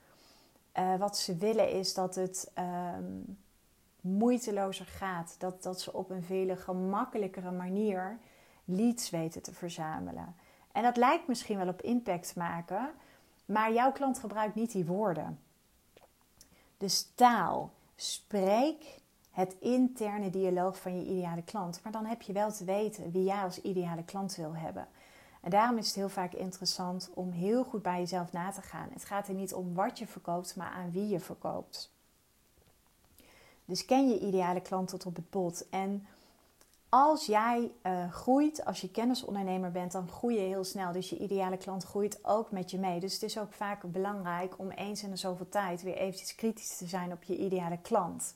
Uh, 0.78 0.96
wat 0.96 1.18
ze 1.18 1.36
willen 1.36 1.70
is 1.70 1.94
dat 1.94 2.14
het 2.14 2.52
um, 2.58 3.38
moeitelozer 4.00 4.86
gaat. 4.86 5.34
Dat, 5.38 5.62
dat 5.62 5.80
ze 5.80 5.92
op 5.92 6.10
een 6.10 6.22
veel 6.22 6.56
gemakkelijkere 6.56 7.50
manier 7.50 8.18
leads 8.64 9.10
weten 9.10 9.42
te 9.42 9.54
verzamelen. 9.54 10.34
En 10.72 10.82
dat 10.82 10.96
lijkt 10.96 11.28
misschien 11.28 11.58
wel 11.58 11.68
op 11.68 11.82
impact 11.82 12.36
maken, 12.36 12.90
maar 13.44 13.72
jouw 13.72 13.92
klant 13.92 14.18
gebruikt 14.18 14.54
niet 14.54 14.72
die 14.72 14.86
woorden. 14.86 15.38
Dus 16.76 17.08
taal, 17.14 17.72
spreek 17.96 19.02
het 19.30 19.56
interne 19.60 20.30
dialoog 20.30 20.80
van 20.80 20.96
je 20.96 21.10
ideale 21.10 21.42
klant. 21.42 21.80
Maar 21.82 21.92
dan 21.92 22.04
heb 22.04 22.22
je 22.22 22.32
wel 22.32 22.52
te 22.52 22.64
weten 22.64 23.10
wie 23.10 23.24
jij 23.24 23.42
als 23.42 23.60
ideale 23.60 24.04
klant 24.04 24.36
wil 24.36 24.54
hebben. 24.54 24.88
En 25.40 25.50
daarom 25.50 25.78
is 25.78 25.86
het 25.86 25.94
heel 25.94 26.08
vaak 26.08 26.32
interessant 26.32 27.10
om 27.14 27.30
heel 27.30 27.64
goed 27.64 27.82
bij 27.82 27.98
jezelf 27.98 28.32
na 28.32 28.50
te 28.50 28.62
gaan. 28.62 28.88
Het 28.92 29.04
gaat 29.04 29.28
er 29.28 29.34
niet 29.34 29.54
om 29.54 29.74
wat 29.74 29.98
je 29.98 30.06
verkoopt, 30.06 30.56
maar 30.56 30.70
aan 30.70 30.90
wie 30.90 31.08
je 31.08 31.20
verkoopt. 31.20 31.92
Dus 33.64 33.84
ken 33.84 34.08
je 34.08 34.20
ideale 34.20 34.60
klant 34.60 34.88
tot 34.88 35.06
op 35.06 35.16
het 35.16 35.30
bot. 35.30 35.68
En 35.68 36.06
als 36.96 37.26
jij 37.26 37.72
uh, 37.82 38.12
groeit, 38.12 38.64
als 38.64 38.80
je 38.80 38.90
kennisondernemer 38.90 39.70
bent, 39.70 39.92
dan 39.92 40.08
groei 40.08 40.34
je 40.34 40.46
heel 40.46 40.64
snel. 40.64 40.92
Dus 40.92 41.10
je 41.10 41.18
ideale 41.18 41.56
klant 41.56 41.84
groeit 41.84 42.18
ook 42.22 42.50
met 42.50 42.70
je 42.70 42.78
mee. 42.78 43.00
Dus 43.00 43.12
het 43.12 43.22
is 43.22 43.38
ook 43.38 43.52
vaak 43.52 43.82
belangrijk 43.82 44.58
om 44.58 44.70
eens 44.70 45.02
in 45.02 45.10
de 45.10 45.16
zoveel 45.16 45.48
tijd 45.48 45.82
weer 45.82 45.96
eventjes 45.96 46.34
kritisch 46.34 46.76
te 46.76 46.86
zijn 46.86 47.12
op 47.12 47.22
je 47.22 47.36
ideale 47.36 47.78
klant. 47.82 48.34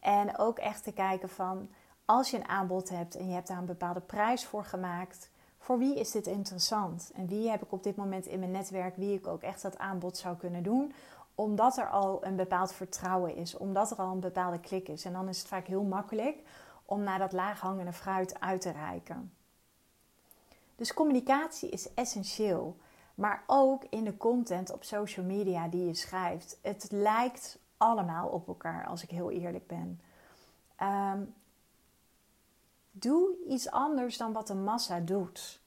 En 0.00 0.38
ook 0.38 0.58
echt 0.58 0.84
te 0.84 0.92
kijken 0.92 1.28
van, 1.28 1.68
als 2.04 2.30
je 2.30 2.36
een 2.36 2.48
aanbod 2.48 2.88
hebt 2.88 3.16
en 3.16 3.28
je 3.28 3.34
hebt 3.34 3.48
daar 3.48 3.58
een 3.58 3.64
bepaalde 3.64 4.00
prijs 4.00 4.44
voor 4.44 4.64
gemaakt, 4.64 5.30
voor 5.58 5.78
wie 5.78 5.98
is 5.98 6.10
dit 6.10 6.26
interessant? 6.26 7.10
En 7.14 7.26
wie 7.26 7.50
heb 7.50 7.62
ik 7.62 7.72
op 7.72 7.82
dit 7.82 7.96
moment 7.96 8.26
in 8.26 8.38
mijn 8.38 8.50
netwerk, 8.50 8.96
wie 8.96 9.14
ik 9.14 9.26
ook 9.26 9.42
echt 9.42 9.62
dat 9.62 9.78
aanbod 9.78 10.16
zou 10.16 10.36
kunnen 10.36 10.62
doen? 10.62 10.92
Omdat 11.34 11.76
er 11.76 11.88
al 11.88 12.24
een 12.24 12.36
bepaald 12.36 12.72
vertrouwen 12.72 13.36
is, 13.36 13.56
omdat 13.56 13.90
er 13.90 13.96
al 13.96 14.12
een 14.12 14.20
bepaalde 14.20 14.60
klik 14.60 14.88
is. 14.88 15.04
En 15.04 15.12
dan 15.12 15.28
is 15.28 15.38
het 15.38 15.48
vaak 15.48 15.66
heel 15.66 15.82
makkelijk 15.82 16.36
om 16.90 17.02
naar 17.02 17.18
dat 17.18 17.32
laaghangende 17.32 17.92
fruit 17.92 18.40
uit 18.40 18.60
te 18.60 18.70
reiken. 18.70 19.32
Dus 20.76 20.94
communicatie 20.94 21.68
is 21.68 21.94
essentieel. 21.94 22.76
Maar 23.14 23.42
ook 23.46 23.84
in 23.90 24.04
de 24.04 24.16
content 24.16 24.72
op 24.72 24.84
social 24.84 25.26
media 25.26 25.68
die 25.68 25.86
je 25.86 25.94
schrijft. 25.94 26.58
Het 26.62 26.86
lijkt 26.90 27.58
allemaal 27.76 28.28
op 28.28 28.48
elkaar, 28.48 28.86
als 28.86 29.02
ik 29.02 29.10
heel 29.10 29.30
eerlijk 29.30 29.66
ben. 29.66 30.00
Ehm, 30.76 31.22
doe 32.90 33.36
iets 33.48 33.70
anders 33.70 34.16
dan 34.16 34.32
wat 34.32 34.46
de 34.46 34.54
massa 34.54 35.00
doet. 35.00 35.60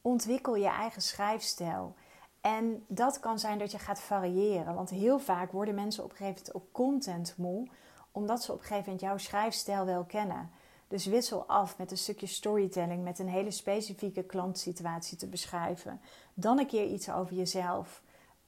Ontwikkel 0.00 0.54
je 0.54 0.68
eigen 0.68 1.02
schrijfstijl. 1.02 1.94
En 2.40 2.84
dat 2.86 3.20
kan 3.20 3.38
zijn 3.38 3.58
dat 3.58 3.70
je 3.70 3.78
gaat 3.78 4.00
variëren. 4.00 4.74
Want 4.74 4.90
heel 4.90 5.18
vaak 5.18 5.52
worden 5.52 5.74
mensen 5.74 6.04
op 6.04 6.10
een 6.10 6.16
gegeven 6.16 6.42
moment 6.46 6.54
ook 6.54 6.72
content 6.72 7.34
moe, 7.36 7.68
omdat 8.12 8.42
ze 8.42 8.52
op 8.52 8.58
een 8.58 8.64
gegeven 8.64 8.84
moment 8.84 9.00
jouw 9.00 9.18
schrijfstijl 9.18 9.84
wel 9.84 10.04
kennen. 10.04 10.50
Dus 10.88 11.06
wissel 11.06 11.44
af 11.46 11.78
met 11.78 11.90
een 11.90 11.98
stukje 11.98 12.26
storytelling, 12.26 13.04
met 13.04 13.18
een 13.18 13.28
hele 13.28 13.50
specifieke 13.50 14.22
klantsituatie 14.22 15.16
te 15.16 15.26
beschrijven. 15.26 16.00
Dan 16.34 16.58
een 16.58 16.66
keer 16.66 16.86
iets 16.86 17.10
over 17.10 17.36
jezelf. 17.36 18.02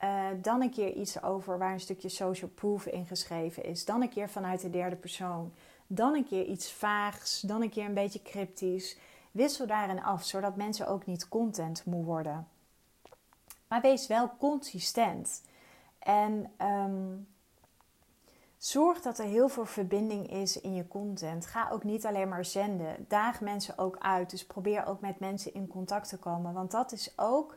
Uh, 0.05 0.27
dan 0.42 0.62
een 0.62 0.70
keer 0.70 0.92
iets 0.92 1.22
over 1.22 1.59
waar 1.59 1.72
een 1.72 1.81
stukje 1.81 2.09
social 2.09 2.51
proof 2.51 2.87
in 2.87 3.07
geschreven 3.07 3.64
is. 3.64 3.85
Dan 3.85 4.03
een 4.03 4.09
keer 4.09 4.29
vanuit 4.29 4.61
de 4.61 4.70
derde 4.70 4.96
persoon. 4.96 5.53
Dan 5.87 6.14
een 6.14 6.25
keer 6.25 6.44
iets 6.44 6.72
vaags. 6.72 7.40
Dan 7.40 7.62
een 7.62 7.70
keer 7.70 7.85
een 7.85 7.94
beetje 7.94 8.22
cryptisch. 8.22 8.96
Wissel 9.31 9.66
daarin 9.66 10.03
af, 10.03 10.25
zodat 10.25 10.57
mensen 10.57 10.88
ook 10.88 11.07
niet 11.07 11.29
content 11.29 11.85
moe 11.85 12.05
worden. 12.05 12.48
Maar 13.68 13.81
wees 13.81 14.07
wel 14.07 14.31
consistent. 14.38 15.42
En 15.98 16.53
um, 16.62 17.27
zorg 18.64 19.01
dat 19.01 19.18
er 19.18 19.25
heel 19.25 19.48
veel 19.48 19.66
verbinding 19.66 20.31
is 20.31 20.61
in 20.61 20.75
je 20.75 20.88
content. 20.88 21.46
Ga 21.46 21.68
ook 21.70 21.85
niet 21.85 22.07
alleen 22.07 22.29
maar 22.29 22.44
zenden. 22.44 23.05
Daag 23.09 23.40
mensen 23.40 23.79
ook 23.79 23.96
uit. 23.98 24.31
Dus 24.31 24.46
probeer 24.46 24.87
ook 24.87 25.01
met 25.01 25.20
mensen 25.20 25.55
in 25.55 25.66
contact 25.66 26.09
te 26.09 26.18
komen. 26.18 26.53
Want 26.53 26.70
dat 26.70 26.92
is 26.92 27.12
ook 27.16 27.57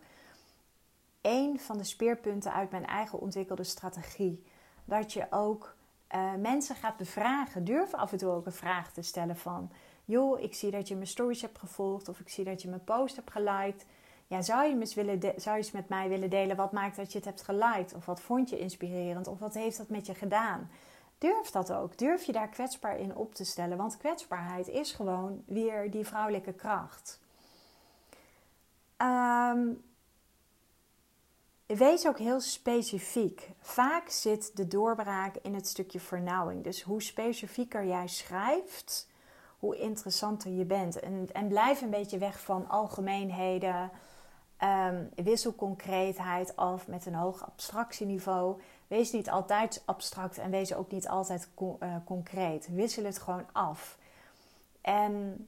een 1.21 1.59
van 1.59 1.77
de 1.77 1.83
speerpunten 1.83 2.53
uit 2.53 2.71
mijn 2.71 2.85
eigen 2.85 3.19
ontwikkelde 3.19 3.63
strategie. 3.63 4.43
Dat 4.85 5.13
je 5.13 5.27
ook 5.29 5.75
uh, 6.15 6.33
mensen 6.33 6.75
gaat 6.75 6.97
bevragen. 6.97 7.63
Durf 7.63 7.93
af 7.93 8.11
en 8.11 8.17
toe 8.17 8.31
ook 8.31 8.45
een 8.45 8.51
vraag 8.51 8.91
te 8.91 9.01
stellen 9.01 9.37
van... 9.37 9.71
joh, 10.05 10.39
ik 10.39 10.53
zie 10.53 10.71
dat 10.71 10.87
je 10.87 10.95
mijn 10.95 11.07
stories 11.07 11.41
hebt 11.41 11.59
gevolgd... 11.59 12.09
of 12.09 12.19
ik 12.19 12.29
zie 12.29 12.43
dat 12.43 12.61
je 12.61 12.69
mijn 12.69 12.83
post 12.83 13.15
hebt 13.15 13.31
geliked 13.31 13.85
ja, 14.27 14.41
zou, 14.41 14.69
je 14.69 14.79
eens 14.79 14.93
willen 14.93 15.19
zou 15.21 15.57
je 15.57 15.63
eens 15.63 15.71
met 15.71 15.89
mij 15.89 16.09
willen 16.09 16.29
delen 16.29 16.55
wat 16.55 16.71
maakt 16.71 16.95
dat 16.95 17.11
je 17.11 17.17
het 17.17 17.27
hebt 17.27 17.41
geliked? 17.41 17.93
Of 17.95 18.05
wat 18.05 18.21
vond 18.21 18.49
je 18.49 18.59
inspirerend? 18.59 19.27
Of 19.27 19.39
wat 19.39 19.53
heeft 19.53 19.77
dat 19.77 19.89
met 19.89 20.05
je 20.05 20.13
gedaan? 20.13 20.69
Durf 21.17 21.49
dat 21.49 21.71
ook. 21.71 21.97
Durf 21.97 22.23
je 22.23 22.31
daar 22.31 22.49
kwetsbaar 22.49 22.99
in 22.99 23.15
op 23.15 23.35
te 23.35 23.45
stellen. 23.45 23.77
Want 23.77 23.97
kwetsbaarheid 23.97 24.67
is 24.67 24.91
gewoon 24.91 25.43
weer 25.45 25.91
die 25.91 26.05
vrouwelijke 26.05 26.53
kracht. 26.53 27.19
Um, 28.97 29.83
wees 31.65 32.07
ook 32.07 32.17
heel 32.17 32.39
specifiek. 32.39 33.51
Vaak 33.59 34.09
zit 34.09 34.57
de 34.57 34.67
doorbraak 34.67 35.35
in 35.35 35.53
het 35.53 35.67
stukje 35.67 35.99
vernauwing. 35.99 36.63
Dus 36.63 36.81
hoe 36.81 37.01
specifieker 37.01 37.85
jij 37.85 38.07
schrijft, 38.07 39.07
hoe 39.59 39.77
interessanter 39.77 40.51
je 40.51 40.65
bent. 40.65 40.99
En, 40.99 41.27
en 41.31 41.47
blijf 41.47 41.81
een 41.81 41.89
beetje 41.89 42.17
weg 42.17 42.39
van 42.39 42.67
algemeenheden 42.67 43.91
um, 44.63 45.09
wissel 45.15 45.55
concreetheid 45.55 46.55
af 46.55 46.87
met 46.87 47.05
een 47.05 47.15
hoog 47.15 47.45
abstractieniveau. 47.45 48.61
Wees 48.87 49.11
niet 49.11 49.29
altijd 49.29 49.81
abstract 49.85 50.37
en 50.37 50.51
wees 50.51 50.73
ook 50.73 50.91
niet 50.91 51.07
altijd 51.07 51.49
uh, 51.59 51.95
concreet. 52.05 52.67
Wissel 52.67 53.03
het 53.03 53.19
gewoon 53.19 53.45
af. 53.51 53.97
En 54.81 55.47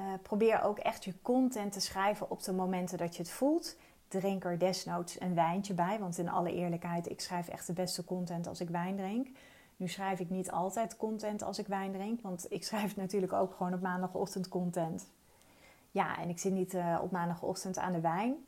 uh, 0.00 0.04
probeer 0.22 0.62
ook 0.62 0.78
echt 0.78 1.04
je 1.04 1.22
content 1.22 1.72
te 1.72 1.80
schrijven 1.80 2.30
op 2.30 2.42
de 2.42 2.52
momenten 2.52 2.98
dat 2.98 3.16
je 3.16 3.22
het 3.22 3.30
voelt. 3.30 3.76
Drink 4.08 4.44
er 4.44 4.58
desnoods 4.58 5.20
een 5.20 5.34
wijntje 5.34 5.74
bij. 5.74 5.98
Want 5.98 6.18
in 6.18 6.28
alle 6.28 6.52
eerlijkheid, 6.52 7.10
ik 7.10 7.20
schrijf 7.20 7.48
echt 7.48 7.66
de 7.66 7.72
beste 7.72 8.04
content 8.04 8.46
als 8.46 8.60
ik 8.60 8.68
wijn 8.68 8.96
drink. 8.96 9.28
Nu 9.76 9.88
schrijf 9.88 10.20
ik 10.20 10.30
niet 10.30 10.50
altijd 10.50 10.96
content 10.96 11.42
als 11.42 11.58
ik 11.58 11.66
wijn 11.66 11.92
drink. 11.92 12.20
Want 12.20 12.46
ik 12.48 12.64
schrijf 12.64 12.96
natuurlijk 13.04 13.32
ook 13.32 13.54
gewoon 13.54 13.74
op 13.74 13.80
maandagochtend 13.80 14.48
content. 14.48 15.06
Ja, 15.90 16.18
en 16.18 16.28
ik 16.28 16.38
zit 16.38 16.52
niet 16.52 16.74
uh, 16.74 16.98
op 17.02 17.10
maandagochtend 17.10 17.78
aan 17.78 17.92
de 17.92 18.00
wijn. 18.00 18.46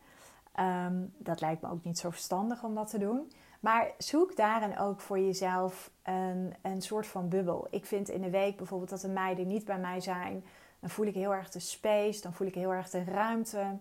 Um, 0.60 1.14
dat 1.18 1.40
lijkt 1.40 1.62
me 1.62 1.70
ook 1.70 1.84
niet 1.84 1.98
zo 1.98 2.10
verstandig 2.10 2.62
om 2.62 2.74
dat 2.74 2.90
te 2.90 2.98
doen. 2.98 3.32
Maar 3.66 3.90
zoek 3.98 4.36
daarin 4.36 4.78
ook 4.78 5.00
voor 5.00 5.18
jezelf 5.18 5.90
een, 6.02 6.54
een 6.62 6.82
soort 6.82 7.06
van 7.06 7.28
bubbel. 7.28 7.66
Ik 7.70 7.86
vind 7.86 8.08
in 8.08 8.20
de 8.20 8.30
week 8.30 8.56
bijvoorbeeld 8.56 8.90
dat 8.90 9.00
de 9.00 9.08
meiden 9.08 9.46
niet 9.46 9.64
bij 9.64 9.78
mij 9.78 10.00
zijn. 10.00 10.44
Dan 10.80 10.90
voel 10.90 11.06
ik 11.06 11.14
heel 11.14 11.34
erg 11.34 11.50
de 11.50 11.60
space, 11.60 12.20
dan 12.20 12.32
voel 12.32 12.46
ik 12.46 12.54
heel 12.54 12.72
erg 12.72 12.90
de 12.90 13.04
ruimte. 13.04 13.76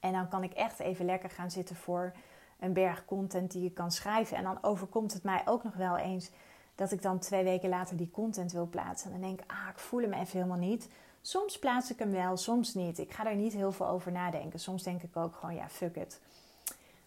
En 0.00 0.12
dan 0.12 0.28
kan 0.28 0.42
ik 0.42 0.52
echt 0.52 0.78
even 0.78 1.04
lekker 1.04 1.30
gaan 1.30 1.50
zitten 1.50 1.76
voor 1.76 2.12
een 2.58 2.72
berg 2.72 3.04
content 3.04 3.50
die 3.50 3.62
je 3.62 3.70
kan 3.70 3.90
schrijven. 3.90 4.36
En 4.36 4.42
dan 4.42 4.58
overkomt 4.62 5.12
het 5.12 5.22
mij 5.22 5.42
ook 5.44 5.64
nog 5.64 5.74
wel 5.74 5.96
eens 5.96 6.30
dat 6.74 6.92
ik 6.92 7.02
dan 7.02 7.18
twee 7.18 7.44
weken 7.44 7.68
later 7.68 7.96
die 7.96 8.10
content 8.10 8.52
wil 8.52 8.66
plaatsen. 8.66 9.12
En 9.12 9.20
dan 9.20 9.28
denk 9.28 9.40
ik, 9.40 9.50
ah, 9.50 9.68
ik 9.70 9.78
voel 9.78 10.00
hem 10.00 10.12
even 10.12 10.38
helemaal 10.38 10.68
niet. 10.68 10.88
Soms 11.20 11.58
plaats 11.58 11.90
ik 11.90 11.98
hem 11.98 12.10
wel, 12.10 12.36
soms 12.36 12.74
niet. 12.74 12.98
Ik 12.98 13.12
ga 13.12 13.26
er 13.26 13.36
niet 13.36 13.52
heel 13.52 13.72
veel 13.72 13.88
over 13.88 14.12
nadenken. 14.12 14.60
Soms 14.60 14.82
denk 14.82 15.02
ik 15.02 15.16
ook 15.16 15.34
gewoon, 15.34 15.54
ja, 15.54 15.68
fuck 15.68 15.96
it. 15.96 16.20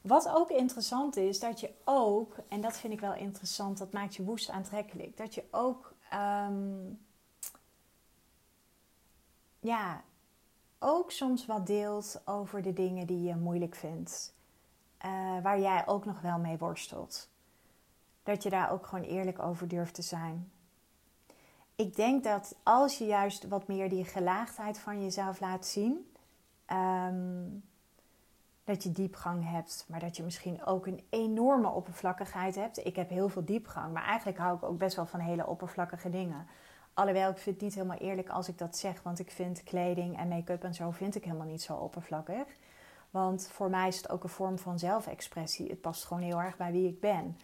Wat 0.02 0.30
ook 0.30 0.50
interessant 0.50 1.16
is, 1.16 1.40
dat 1.40 1.60
je 1.60 1.74
ook, 1.84 2.36
en 2.48 2.62
dat 2.62 2.78
vind 2.78 2.94
ik 2.94 3.00
wel 3.00 3.14
interessant, 3.14 3.78
dat 3.78 3.92
maakt 3.92 4.16
je 4.16 4.24
woest 4.24 4.50
aantrekkelijk, 4.50 5.18
dat 5.18 5.36
je 5.36 5.44
ook, 5.52 5.94
ehm, 6.10 6.94
ja, 9.60 10.04
ook 10.80 11.12
soms 11.12 11.46
wat 11.46 11.68
deelt 11.68 12.22
over 12.26 12.62
de 12.62 12.74
dingen 12.74 13.08
die 13.08 13.22
je 13.22 13.36
moeilijk 13.36 13.76
vindt, 13.76 14.34
uh, 15.06 15.42
waar 15.42 15.60
jij 15.60 15.88
ook 15.88 16.06
nog 16.06 16.22
wel 16.22 16.38
mee 16.38 16.58
worstelt. 16.58 17.30
Dat 18.24 18.44
je 18.44 18.50
daar 18.50 18.72
ook 18.72 18.86
gewoon 18.86 19.06
eerlijk 19.06 19.40
over 19.40 19.68
durft 19.68 19.94
te 19.94 20.02
zijn. 20.02 20.52
Ik 21.76 21.96
denk 21.96 22.24
dat 22.24 22.56
als 22.64 22.98
je 22.98 23.06
juist 23.06 23.48
wat 23.48 23.68
meer 23.68 23.90
die 23.90 24.06
gelaagdheid 24.06 24.80
van 24.80 25.02
jezelf 25.02 25.40
laat 25.40 25.66
zien, 25.66 26.14
um, 26.68 27.64
dat 28.64 28.84
je 28.84 28.92
diepgang 28.92 29.50
hebt, 29.50 29.86
maar 29.88 30.00
dat 30.00 30.18
je 30.18 30.24
misschien 30.24 30.66
ook 30.66 30.88
een 30.88 31.04
enorme 31.10 31.70
oppervlakkigheid 31.70 32.56
hebt. 32.56 32.86
Ik 32.86 32.96
heb 32.96 33.10
heel 33.10 33.30
veel 33.30 33.46
diepgang, 33.46 33.94
maar 33.94 34.04
eigenlijk 34.04 34.38
hou 34.38 34.56
ik 34.56 34.64
ook 34.64 34.78
best 34.78 34.96
wel 34.96 35.06
van 35.06 35.20
hele 35.20 35.48
oppervlakkige 35.48 36.10
dingen. 36.10 36.48
Alhoewel, 36.94 37.30
ik 37.30 37.38
vind 37.38 37.56
het 37.56 37.64
niet 37.64 37.74
helemaal 37.74 37.98
eerlijk 37.98 38.30
als 38.30 38.48
ik 38.48 38.58
dat 38.58 38.78
zeg, 38.78 39.04
want 39.04 39.20
ik 39.20 39.32
vind 39.32 39.64
kleding 39.64 40.18
en 40.18 40.28
make-up 40.28 40.64
en 40.64 40.74
zo 40.74 40.92
vind 40.92 41.16
ik 41.16 41.24
helemaal 41.24 41.48
niet 41.48 41.62
zo 41.62 41.74
oppervlakkig. 41.76 42.46
Want 43.10 43.48
voor 43.48 43.70
mij 43.70 43.88
is 43.88 43.98
het 43.98 44.10
ook 44.10 44.24
een 44.24 44.30
vorm 44.30 44.58
van 44.60 44.80
zelfexpressie. 44.80 45.70
Het 45.70 45.82
past 45.82 46.06
gewoon 46.06 46.24
heel 46.24 46.42
erg 46.42 46.58
bij 46.58 46.72
wie 46.72 46.88
ik 46.88 47.00
ben. 47.00 47.38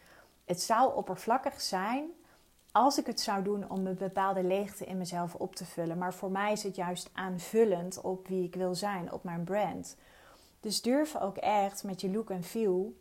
Het 0.45 0.62
zou 0.62 0.95
oppervlakkig 0.95 1.62
zijn 1.62 2.10
als 2.71 2.97
ik 2.97 3.06
het 3.06 3.19
zou 3.19 3.43
doen 3.43 3.69
om 3.69 3.88
een 3.88 3.97
bepaalde 3.97 4.43
leegte 4.43 4.86
in 4.86 4.97
mezelf 4.97 5.36
op 5.36 5.56
te 5.56 5.65
vullen. 5.65 5.97
Maar 5.97 6.13
voor 6.13 6.32
mij 6.32 6.51
is 6.51 6.63
het 6.63 6.75
juist 6.75 7.10
aanvullend 7.13 8.01
op 8.01 8.27
wie 8.27 8.43
ik 8.43 8.56
wil 8.56 8.75
zijn, 8.75 9.12
op 9.12 9.23
mijn 9.23 9.43
brand. 9.43 9.97
Dus 10.67 10.82
durf 10.82 11.15
ook 11.15 11.38
echt 11.38 11.84
met 11.84 12.01
je 12.01 12.12
look 12.12 12.30
en 12.30 12.43
feel. 12.43 12.97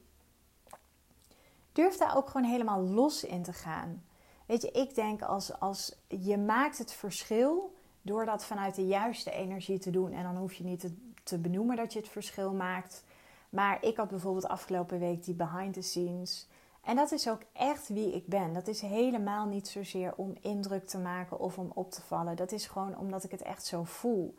Durf 1.73 1.97
daar 1.97 2.17
ook 2.17 2.29
gewoon 2.29 2.51
helemaal 2.51 2.81
los 2.81 3.25
in 3.25 3.43
te 3.43 3.53
gaan. 3.53 4.05
Weet 4.47 4.63
je, 4.63 4.71
ik 4.71 4.95
denk 4.95 5.23
als, 5.23 5.61
als 5.61 5.97
je 6.09 6.39
maakt 6.39 6.79
het 6.79 6.93
verschil 6.93 7.75
door 8.03 8.25
dat 8.25 8.45
vanuit 8.45 8.75
de 8.75 8.87
juiste 8.87 9.31
energie 9.31 9.79
te 9.79 9.91
doen. 9.91 10.13
En 10.13 10.23
dan 10.23 10.37
hoef 10.37 10.53
je 10.53 10.65
niet 10.65 10.81
te, 10.81 10.95
te 11.23 11.39
benoemen 11.39 11.77
dat 11.77 11.93
je 11.93 11.99
het 11.99 12.09
verschil 12.09 12.53
maakt. 12.53 13.05
Maar 13.51 13.85
ik 13.85 13.97
had 13.97 14.09
bijvoorbeeld 14.09 14.49
afgelopen 14.49 14.99
week 14.99 15.25
die 15.25 15.35
behind 15.35 15.75
the 15.75 15.83
scenes. 15.83 16.49
En 16.83 16.97
dat 16.97 17.13
is 17.13 17.29
ook 17.29 17.43
echt 17.53 17.89
wie 17.89 18.15
ik 18.15 18.27
ben. 18.27 18.53
Dat 18.53 18.69
is 18.69 18.81
helemaal 18.81 19.47
niet 19.47 19.69
zozeer 19.69 20.15
om 20.17 20.37
indruk 20.41 20.87
te 20.87 20.99
maken 20.99 21.39
of 21.39 21.59
om 21.59 21.71
op 21.75 21.91
te 21.91 22.03
vallen. 22.03 22.37
Dat 22.37 22.53
is 22.53 22.67
gewoon 22.67 22.99
omdat 22.99 23.25
ik 23.25 23.31
het 23.31 23.43
echt 23.43 23.65
zo 23.65 23.85
voel. 23.85 24.37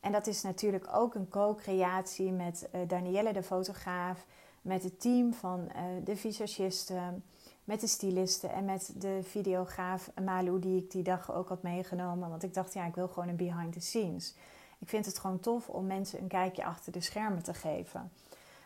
En 0.00 0.12
dat 0.12 0.26
is 0.26 0.42
natuurlijk 0.42 0.86
ook 0.92 1.14
een 1.14 1.28
co-creatie 1.28 2.32
met 2.32 2.68
uh, 2.74 2.80
Danielle, 2.88 3.32
de 3.32 3.42
fotograaf, 3.42 4.26
met 4.62 4.82
het 4.82 5.00
team 5.00 5.34
van 5.34 5.60
uh, 5.60 5.82
de 6.04 6.16
visagisten, 6.16 7.24
met 7.64 7.80
de 7.80 7.86
stylisten 7.86 8.52
en 8.52 8.64
met 8.64 8.92
de 8.96 9.20
videograaf 9.22 10.10
Malu, 10.24 10.58
die 10.58 10.82
ik 10.82 10.90
die 10.90 11.02
dag 11.02 11.32
ook 11.32 11.48
had 11.48 11.62
meegenomen. 11.62 12.28
Want 12.28 12.42
ik 12.42 12.54
dacht, 12.54 12.74
ja, 12.74 12.86
ik 12.86 12.94
wil 12.94 13.08
gewoon 13.08 13.28
een 13.28 13.36
behind 13.36 13.72
the 13.72 13.80
scenes. 13.80 14.34
Ik 14.78 14.88
vind 14.88 15.06
het 15.06 15.18
gewoon 15.18 15.40
tof 15.40 15.68
om 15.68 15.86
mensen 15.86 16.20
een 16.20 16.28
kijkje 16.28 16.64
achter 16.64 16.92
de 16.92 17.00
schermen 17.00 17.42
te 17.42 17.54
geven. 17.54 18.12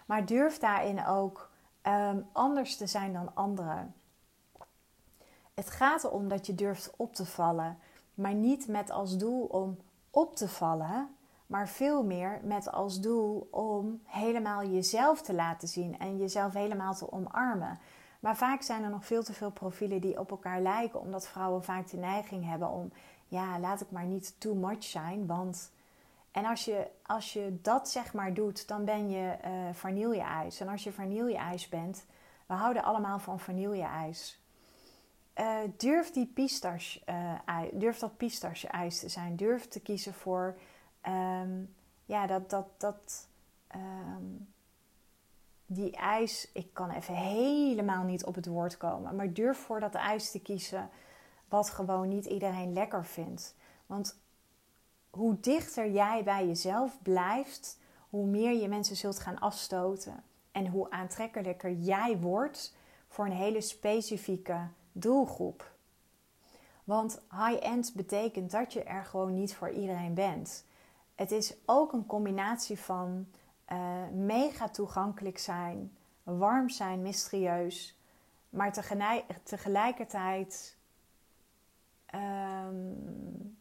Maar 0.06 0.26
durf 0.26 0.58
daarin 0.58 1.06
ook 1.06 1.50
um, 1.82 2.26
anders 2.32 2.76
te 2.76 2.86
zijn 2.86 3.12
dan 3.12 3.34
anderen. 3.34 3.94
Het 5.54 5.70
gaat 5.70 6.04
erom 6.04 6.28
dat 6.28 6.46
je 6.46 6.54
durft 6.54 6.92
op 6.96 7.14
te 7.14 7.26
vallen, 7.26 7.78
maar 8.14 8.34
niet 8.34 8.68
met 8.68 8.90
als 8.90 9.16
doel 9.16 9.44
om 9.44 9.78
op 10.10 10.36
te 10.36 10.48
vallen, 10.48 11.16
maar 11.54 11.68
veel 11.68 12.04
meer 12.04 12.40
met 12.42 12.72
als 12.72 13.00
doel 13.00 13.48
om 13.50 14.00
helemaal 14.04 14.64
jezelf 14.64 15.22
te 15.22 15.34
laten 15.34 15.68
zien 15.68 15.98
en 15.98 16.18
jezelf 16.18 16.52
helemaal 16.52 16.94
te 16.94 17.12
omarmen. 17.12 17.78
Maar 18.20 18.36
vaak 18.36 18.62
zijn 18.62 18.82
er 18.82 18.90
nog 18.90 19.06
veel 19.06 19.22
te 19.22 19.32
veel 19.32 19.50
profielen 19.50 20.00
die 20.00 20.18
op 20.18 20.30
elkaar 20.30 20.60
lijken, 20.60 21.00
omdat 21.00 21.28
vrouwen 21.28 21.64
vaak 21.64 21.90
de 21.90 21.96
neiging 21.96 22.46
hebben 22.46 22.70
om, 22.70 22.92
ja, 23.28 23.58
laat 23.58 23.80
ik 23.80 23.90
maar 23.90 24.04
niet 24.04 24.34
too 24.38 24.54
much 24.54 24.82
zijn, 24.82 25.26
want. 25.26 25.72
En 26.30 26.44
als 26.44 26.64
je, 26.64 26.86
als 27.02 27.32
je 27.32 27.58
dat 27.62 27.88
zeg 27.88 28.14
maar 28.14 28.34
doet, 28.34 28.68
dan 28.68 28.84
ben 28.84 29.10
je 29.10 29.36
uh, 29.44 29.50
vanille-ijs. 29.72 30.60
En 30.60 30.68
als 30.68 30.84
je 30.84 30.92
vanille-ijs 30.92 31.68
bent, 31.68 32.06
we 32.46 32.54
houden 32.54 32.84
allemaal 32.84 33.18
van 33.18 33.40
vanille-ijs. 33.40 34.42
Uh, 35.40 35.56
durf, 35.76 36.10
die 36.10 36.26
pistache, 36.26 37.00
uh, 37.46 37.60
durf 37.72 37.98
dat 37.98 38.16
pistache-ijs 38.16 39.00
te 39.00 39.08
zijn. 39.08 39.36
Durf 39.36 39.68
te 39.68 39.80
kiezen 39.80 40.14
voor 40.14 40.56
um, 41.06 41.74
ja, 42.04 42.26
dat, 42.26 42.50
dat, 42.50 42.66
dat 42.76 43.28
um, 43.74 44.48
die 45.66 45.96
ijs, 45.96 46.50
ik 46.52 46.68
kan 46.72 46.90
even 46.90 47.14
helemaal 47.14 48.04
niet 48.04 48.24
op 48.24 48.34
het 48.34 48.46
woord 48.46 48.76
komen, 48.76 49.16
maar 49.16 49.32
durf 49.32 49.58
voor 49.58 49.80
dat 49.80 49.94
ijs 49.94 50.30
te 50.30 50.40
kiezen 50.40 50.90
wat 51.48 51.70
gewoon 51.70 52.08
niet 52.08 52.24
iedereen 52.24 52.72
lekker 52.72 53.04
vindt. 53.04 53.54
Want 53.86 54.18
hoe 55.10 55.40
dichter 55.40 55.90
jij 55.90 56.24
bij 56.24 56.46
jezelf 56.46 57.02
blijft, 57.02 57.78
hoe 58.10 58.26
meer 58.26 58.52
je 58.60 58.68
mensen 58.68 58.96
zult 58.96 59.18
gaan 59.18 59.38
afstoten 59.38 60.22
en 60.52 60.66
hoe 60.66 60.90
aantrekkelijker 60.90 61.72
jij 61.72 62.18
wordt 62.18 62.76
voor 63.08 63.24
een 63.24 63.32
hele 63.32 63.60
specifieke 63.60 64.68
doelgroep. 64.92 65.72
Want 66.84 67.20
high-end 67.30 67.92
betekent 67.94 68.50
dat 68.50 68.72
je 68.72 68.82
er 68.82 69.04
gewoon 69.04 69.34
niet 69.34 69.54
voor 69.54 69.70
iedereen 69.70 70.14
bent. 70.14 70.64
Het 71.14 71.30
is 71.30 71.54
ook 71.64 71.92
een 71.92 72.06
combinatie 72.06 72.78
van 72.78 73.26
uh, 73.72 74.08
mega 74.12 74.68
toegankelijk 74.68 75.38
zijn, 75.38 75.96
warm 76.22 76.68
zijn, 76.68 77.02
mysterieus, 77.02 77.98
maar 78.48 78.72
tegelijkertijd 79.44 80.76
um, 82.14 83.58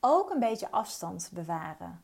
ook 0.00 0.30
een 0.30 0.40
beetje 0.40 0.70
afstand 0.70 1.30
bewaren. 1.32 2.02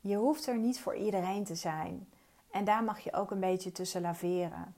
Je 0.00 0.16
hoeft 0.16 0.46
er 0.46 0.58
niet 0.58 0.80
voor 0.80 0.96
iedereen 0.96 1.44
te 1.44 1.54
zijn. 1.54 2.08
En 2.50 2.64
daar 2.64 2.84
mag 2.84 2.98
je 2.98 3.12
ook 3.12 3.30
een 3.30 3.40
beetje 3.40 3.72
tussen 3.72 4.00
laveren. 4.00 4.74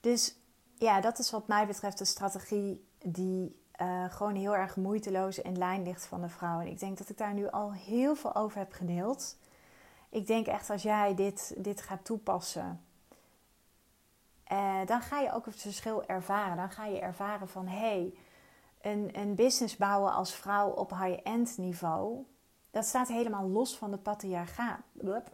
Dus 0.00 0.34
ja, 0.74 1.00
dat 1.00 1.18
is 1.18 1.30
wat 1.30 1.48
mij 1.48 1.66
betreft 1.66 1.98
de 1.98 2.04
strategie 2.04 2.86
die 2.98 3.62
uh, 3.82 4.04
gewoon 4.10 4.34
heel 4.34 4.56
erg 4.56 4.76
moeiteloos 4.76 5.38
in 5.38 5.58
lijn 5.58 5.82
ligt 5.82 6.06
van 6.06 6.20
de 6.20 6.28
vrouw. 6.28 6.60
En 6.60 6.66
ik 6.66 6.78
denk 6.78 6.98
dat 6.98 7.08
ik 7.08 7.18
daar 7.18 7.34
nu 7.34 7.50
al 7.50 7.72
heel 7.72 8.16
veel 8.16 8.34
over 8.34 8.58
heb 8.58 8.72
gedeeld. 8.72 9.36
Ik 10.08 10.26
denk 10.26 10.46
echt 10.46 10.70
als 10.70 10.82
jij 10.82 11.14
dit, 11.14 11.54
dit 11.56 11.80
gaat 11.80 12.04
toepassen, 12.04 12.84
uh, 14.52 14.86
dan 14.86 15.00
ga 15.00 15.20
je 15.20 15.32
ook 15.32 15.46
het 15.46 15.60
verschil 15.60 16.06
ervaren. 16.06 16.56
Dan 16.56 16.70
ga 16.70 16.84
je 16.84 17.00
ervaren 17.00 17.48
van 17.48 17.66
hé, 17.66 17.78
hey, 17.78 18.14
een, 18.80 19.10
een 19.12 19.34
business 19.34 19.76
bouwen 19.76 20.12
als 20.12 20.34
vrouw 20.34 20.70
op 20.70 20.90
high-end 20.90 21.58
niveau, 21.58 22.26
dat 22.70 22.84
staat 22.84 23.08
helemaal 23.08 23.48
los 23.48 23.76
van 23.76 23.90
de 23.90 23.96
patriarchaat. 23.96 24.80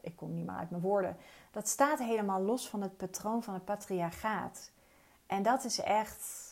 Ik 0.01 0.17
kom 0.17 0.35
niet 0.35 0.47
meer 0.47 0.57
uit 0.57 0.71
mijn 0.71 0.83
woorden. 0.83 1.17
Dat 1.51 1.69
staat 1.69 1.99
helemaal 1.99 2.41
los 2.41 2.69
van 2.69 2.83
het 2.83 2.97
patroon 2.97 3.43
van 3.43 3.55
het 3.55 3.65
patriarchaat. 3.65 4.71
En 5.27 5.43
dat 5.43 5.65
is 5.65 5.81
echt 5.81 6.44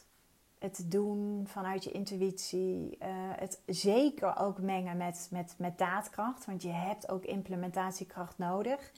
het 0.62 0.84
doen 0.86 1.44
vanuit 1.46 1.84
je 1.84 1.90
intuïtie. 1.90 2.98
Uh, 3.02 3.06
het 3.36 3.60
zeker 3.66 4.36
ook 4.36 4.58
mengen 4.58 4.96
met, 4.96 5.28
met, 5.30 5.54
met 5.58 5.78
daadkracht, 5.78 6.46
want 6.46 6.62
je 6.62 6.68
hebt 6.68 7.08
ook 7.08 7.24
implementatiekracht 7.24 8.38
nodig. 8.38 8.92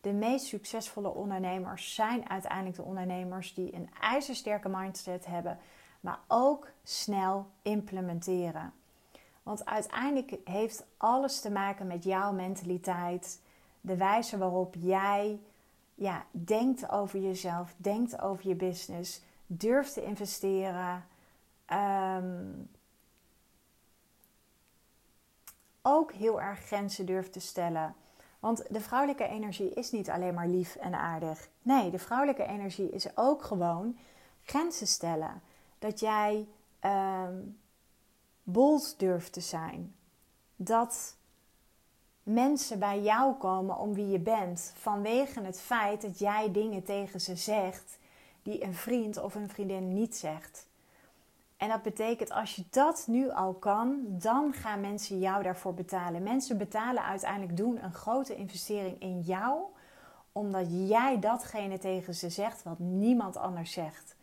de 0.00 0.12
meest 0.12 0.46
succesvolle 0.46 1.14
ondernemers 1.14 1.94
zijn 1.94 2.30
uiteindelijk 2.30 2.76
de 2.76 2.82
ondernemers 2.82 3.54
die 3.54 3.74
een 3.74 3.90
ijzersterke 4.00 4.68
mindset 4.68 5.26
hebben, 5.26 5.58
maar 6.00 6.18
ook 6.28 6.70
snel 6.82 7.46
implementeren. 7.62 8.72
Want 9.42 9.64
uiteindelijk 9.64 10.36
heeft 10.44 10.86
alles 10.96 11.40
te 11.40 11.50
maken 11.50 11.86
met 11.86 12.04
jouw 12.04 12.32
mentaliteit, 12.32 13.40
de 13.80 13.96
wijze 13.96 14.38
waarop 14.38 14.74
jij 14.78 15.40
ja, 15.94 16.24
denkt 16.30 16.90
over 16.90 17.20
jezelf, 17.20 17.74
denkt 17.76 18.20
over 18.20 18.48
je 18.48 18.54
business, 18.54 19.22
durft 19.48 19.92
te 19.92 20.04
investeren. 20.04 21.06
Ehm, 21.66 22.52
ook 25.82 26.12
heel 26.12 26.40
erg 26.40 26.60
grenzen 26.60 27.06
durft 27.06 27.32
te 27.32 27.40
stellen. 27.40 27.94
Want 28.38 28.64
de 28.68 28.80
vrouwelijke 28.80 29.28
energie 29.28 29.70
is 29.74 29.90
niet 29.90 30.10
alleen 30.10 30.34
maar 30.34 30.48
lief 30.48 30.76
en 30.76 30.94
aardig. 30.94 31.48
Nee, 31.62 31.90
de 31.90 31.98
vrouwelijke 31.98 32.44
energie 32.44 32.90
is 32.90 33.16
ook 33.16 33.42
gewoon 33.42 33.98
grenzen 34.42 34.86
stellen. 34.86 35.42
Dat 35.78 36.00
jij 36.00 36.48
um, 36.84 37.58
bold 38.42 38.98
durft 38.98 39.32
te 39.32 39.40
zijn. 39.40 39.94
Dat 40.56 41.16
mensen 42.22 42.78
bij 42.78 43.02
jou 43.02 43.34
komen 43.34 43.76
om 43.76 43.94
wie 43.94 44.08
je 44.08 44.18
bent 44.18 44.72
vanwege 44.76 45.40
het 45.40 45.60
feit 45.60 46.02
dat 46.02 46.18
jij 46.18 46.52
dingen 46.52 46.84
tegen 46.84 47.20
ze 47.20 47.36
zegt 47.36 47.98
die 48.48 48.64
een 48.64 48.74
vriend 48.74 49.22
of 49.22 49.34
een 49.34 49.48
vriendin 49.48 49.92
niet 49.92 50.16
zegt. 50.16 50.66
En 51.56 51.68
dat 51.68 51.82
betekent 51.82 52.30
als 52.30 52.56
je 52.56 52.64
dat 52.70 53.04
nu 53.06 53.30
al 53.30 53.54
kan, 53.54 54.04
dan 54.06 54.52
gaan 54.52 54.80
mensen 54.80 55.18
jou 55.18 55.42
daarvoor 55.42 55.74
betalen. 55.74 56.22
Mensen 56.22 56.58
betalen 56.58 57.04
uiteindelijk 57.04 57.56
doen 57.56 57.84
een 57.84 57.92
grote 57.92 58.36
investering 58.36 59.00
in 59.00 59.20
jou, 59.20 59.60
omdat 60.32 60.66
jij 60.70 61.18
datgene 61.18 61.78
tegen 61.78 62.14
ze 62.14 62.30
zegt 62.30 62.62
wat 62.62 62.78
niemand 62.78 63.36
anders 63.36 63.72
zegt. 63.72 64.14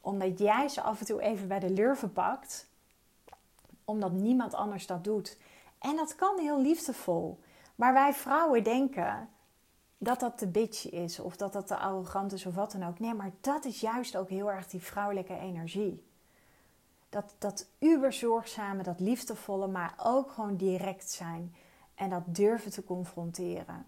Omdat 0.00 0.38
jij 0.38 0.68
ze 0.68 0.82
af 0.82 1.00
en 1.00 1.06
toe 1.06 1.22
even 1.22 1.48
bij 1.48 1.58
de 1.58 1.70
lurven 1.70 2.12
pakt, 2.12 2.66
omdat 3.84 4.12
niemand 4.12 4.54
anders 4.54 4.86
dat 4.86 5.04
doet. 5.04 5.38
En 5.78 5.96
dat 5.96 6.14
kan 6.14 6.38
heel 6.38 6.60
liefdevol. 6.60 7.38
Maar 7.74 7.92
wij 7.92 8.12
vrouwen 8.12 8.64
denken 8.64 9.28
dat 10.02 10.20
dat 10.20 10.38
te 10.38 10.46
bitchy 10.46 10.88
is 10.88 11.20
of 11.20 11.36
dat 11.36 11.52
dat 11.52 11.66
te 11.66 11.76
arrogant 11.76 12.32
is 12.32 12.46
of 12.46 12.54
wat 12.54 12.72
dan 12.72 12.86
ook. 12.86 12.98
Nee, 12.98 13.14
maar 13.14 13.30
dat 13.40 13.64
is 13.64 13.80
juist 13.80 14.16
ook 14.16 14.28
heel 14.28 14.50
erg 14.50 14.66
die 14.66 14.82
vrouwelijke 14.82 15.38
energie. 15.38 16.04
Dat, 17.08 17.34
dat 17.38 17.66
uberzorgzame, 17.78 18.82
dat 18.82 19.00
liefdevolle, 19.00 19.66
maar 19.66 19.94
ook 20.02 20.30
gewoon 20.30 20.56
direct 20.56 21.10
zijn. 21.10 21.54
En 21.94 22.10
dat 22.10 22.22
durven 22.26 22.70
te 22.70 22.84
confronteren. 22.84 23.86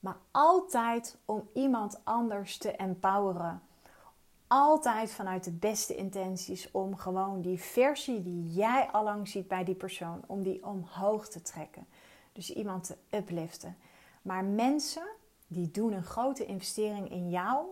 Maar 0.00 0.16
altijd 0.30 1.16
om 1.24 1.48
iemand 1.54 2.00
anders 2.04 2.58
te 2.58 2.70
empoweren. 2.70 3.62
Altijd 4.46 5.10
vanuit 5.10 5.44
de 5.44 5.52
beste 5.52 5.94
intenties 5.94 6.70
om 6.70 6.96
gewoon 6.96 7.40
die 7.40 7.60
versie 7.60 8.22
die 8.22 8.50
jij 8.50 8.88
allang 8.92 9.28
ziet 9.28 9.48
bij 9.48 9.64
die 9.64 9.74
persoon, 9.74 10.22
om 10.26 10.42
die 10.42 10.66
omhoog 10.66 11.28
te 11.28 11.42
trekken. 11.42 11.86
Dus 12.32 12.52
iemand 12.52 12.84
te 12.84 12.96
upliften. 13.16 13.76
Maar 14.22 14.44
mensen 14.44 15.08
die 15.46 15.70
doen 15.70 15.92
een 15.92 16.04
grote 16.04 16.46
investering 16.46 17.10
in 17.10 17.30
jou. 17.30 17.66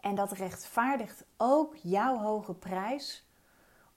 En 0.00 0.14
dat 0.14 0.32
rechtvaardigt 0.32 1.24
ook 1.36 1.76
jouw 1.76 2.18
hoge 2.18 2.54
prijs 2.54 3.24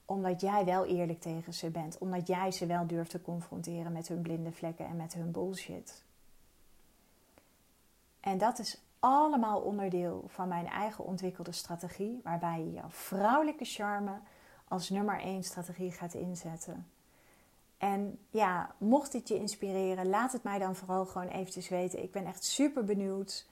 omdat 0.06 0.40
jij 0.40 0.64
wel 0.64 0.84
eerlijk 0.84 1.20
tegen 1.20 1.54
ze 1.54 1.70
bent. 1.70 1.98
Omdat 1.98 2.26
jij 2.26 2.50
ze 2.50 2.66
wel 2.66 2.86
durft 2.86 3.10
te 3.10 3.22
confronteren 3.22 3.92
met 3.92 4.08
hun 4.08 4.22
blinde 4.22 4.52
vlekken 4.52 4.86
en 4.86 4.96
met 4.96 5.14
hun 5.14 5.30
bullshit. 5.30 6.04
En 8.20 8.38
dat 8.38 8.58
is 8.58 8.82
allemaal 8.98 9.60
onderdeel 9.60 10.24
van 10.26 10.48
mijn 10.48 10.66
eigen 10.66 11.04
ontwikkelde 11.04 11.52
strategie. 11.52 12.20
Waarbij 12.22 12.58
je 12.58 12.72
jouw 12.72 12.90
vrouwelijke 12.90 13.64
charme 13.64 14.20
als 14.68 14.90
nummer 14.90 15.20
één 15.20 15.42
strategie 15.42 15.92
gaat 15.92 16.14
inzetten. 16.14 16.90
En 17.78 18.18
ja, 18.30 18.74
mocht 18.78 19.12
dit 19.12 19.28
je 19.28 19.34
inspireren, 19.34 20.08
laat 20.08 20.32
het 20.32 20.42
mij 20.42 20.58
dan 20.58 20.76
vooral 20.76 21.06
gewoon 21.06 21.28
eventjes 21.28 21.68
weten. 21.68 22.02
Ik 22.02 22.12
ben 22.12 22.26
echt 22.26 22.44
super 22.44 22.84
benieuwd. 22.84 23.46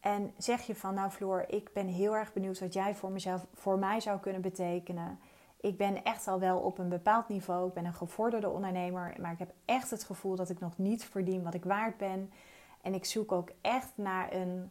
En 0.00 0.34
zeg 0.36 0.62
je 0.62 0.74
van, 0.74 0.94
nou 0.94 1.10
Floor, 1.10 1.44
ik 1.48 1.72
ben 1.72 1.86
heel 1.86 2.16
erg 2.16 2.32
benieuwd 2.32 2.60
wat 2.60 2.72
jij 2.72 2.94
voor, 2.94 3.10
mezelf, 3.10 3.46
voor 3.52 3.78
mij 3.78 4.00
zou 4.00 4.20
kunnen 4.20 4.40
betekenen. 4.40 5.18
Ik 5.60 5.76
ben 5.76 6.04
echt 6.04 6.28
al 6.28 6.38
wel 6.38 6.58
op 6.58 6.78
een 6.78 6.88
bepaald 6.88 7.28
niveau. 7.28 7.68
Ik 7.68 7.74
ben 7.74 7.84
een 7.84 7.94
gevorderde 7.94 8.48
ondernemer. 8.48 9.14
Maar 9.20 9.32
ik 9.32 9.38
heb 9.38 9.52
echt 9.64 9.90
het 9.90 10.04
gevoel 10.04 10.36
dat 10.36 10.50
ik 10.50 10.60
nog 10.60 10.78
niet 10.78 11.04
verdien 11.04 11.42
wat 11.42 11.54
ik 11.54 11.64
waard 11.64 11.96
ben. 11.96 12.32
En 12.80 12.94
ik 12.94 13.04
zoek 13.04 13.32
ook 13.32 13.50
echt 13.60 13.92
naar 13.94 14.32
een, 14.32 14.70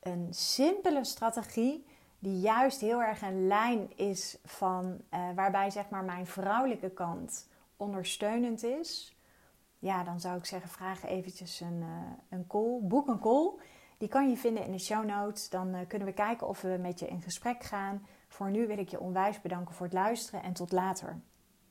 een 0.00 0.26
simpele 0.30 1.04
strategie. 1.04 1.86
Die 2.18 2.40
juist 2.40 2.80
heel 2.80 3.02
erg 3.02 3.22
een 3.22 3.46
lijn 3.46 3.96
is 3.96 4.38
van 4.44 5.00
uh, 5.14 5.20
waarbij 5.34 5.70
zeg 5.70 5.88
maar 5.88 6.04
mijn 6.04 6.26
vrouwelijke 6.26 6.90
kant 6.90 7.48
ondersteunend 7.78 8.62
is. 8.62 9.16
Ja, 9.78 10.04
dan 10.04 10.20
zou 10.20 10.38
ik 10.38 10.44
zeggen, 10.44 10.70
vraag 10.70 11.04
eventjes 11.04 11.60
een, 11.60 11.80
uh, 11.80 11.88
een 12.28 12.46
call. 12.46 12.78
Boek 12.82 13.08
een 13.08 13.20
call. 13.20 13.52
Die 13.98 14.08
kan 14.08 14.28
je 14.28 14.36
vinden 14.36 14.64
in 14.64 14.72
de 14.72 14.78
show 14.78 15.04
notes. 15.04 15.48
Dan 15.48 15.74
uh, 15.74 15.80
kunnen 15.88 16.08
we 16.08 16.14
kijken 16.14 16.48
of 16.48 16.60
we 16.60 16.78
met 16.80 16.98
je 16.98 17.06
in 17.06 17.22
gesprek 17.22 17.62
gaan. 17.62 18.06
Voor 18.28 18.50
nu 18.50 18.66
wil 18.66 18.78
ik 18.78 18.88
je 18.88 19.00
onwijs 19.00 19.40
bedanken 19.40 19.74
voor 19.74 19.86
het 19.86 19.94
luisteren 19.94 20.42
en 20.42 20.52
tot 20.52 20.72
later. 20.72 21.20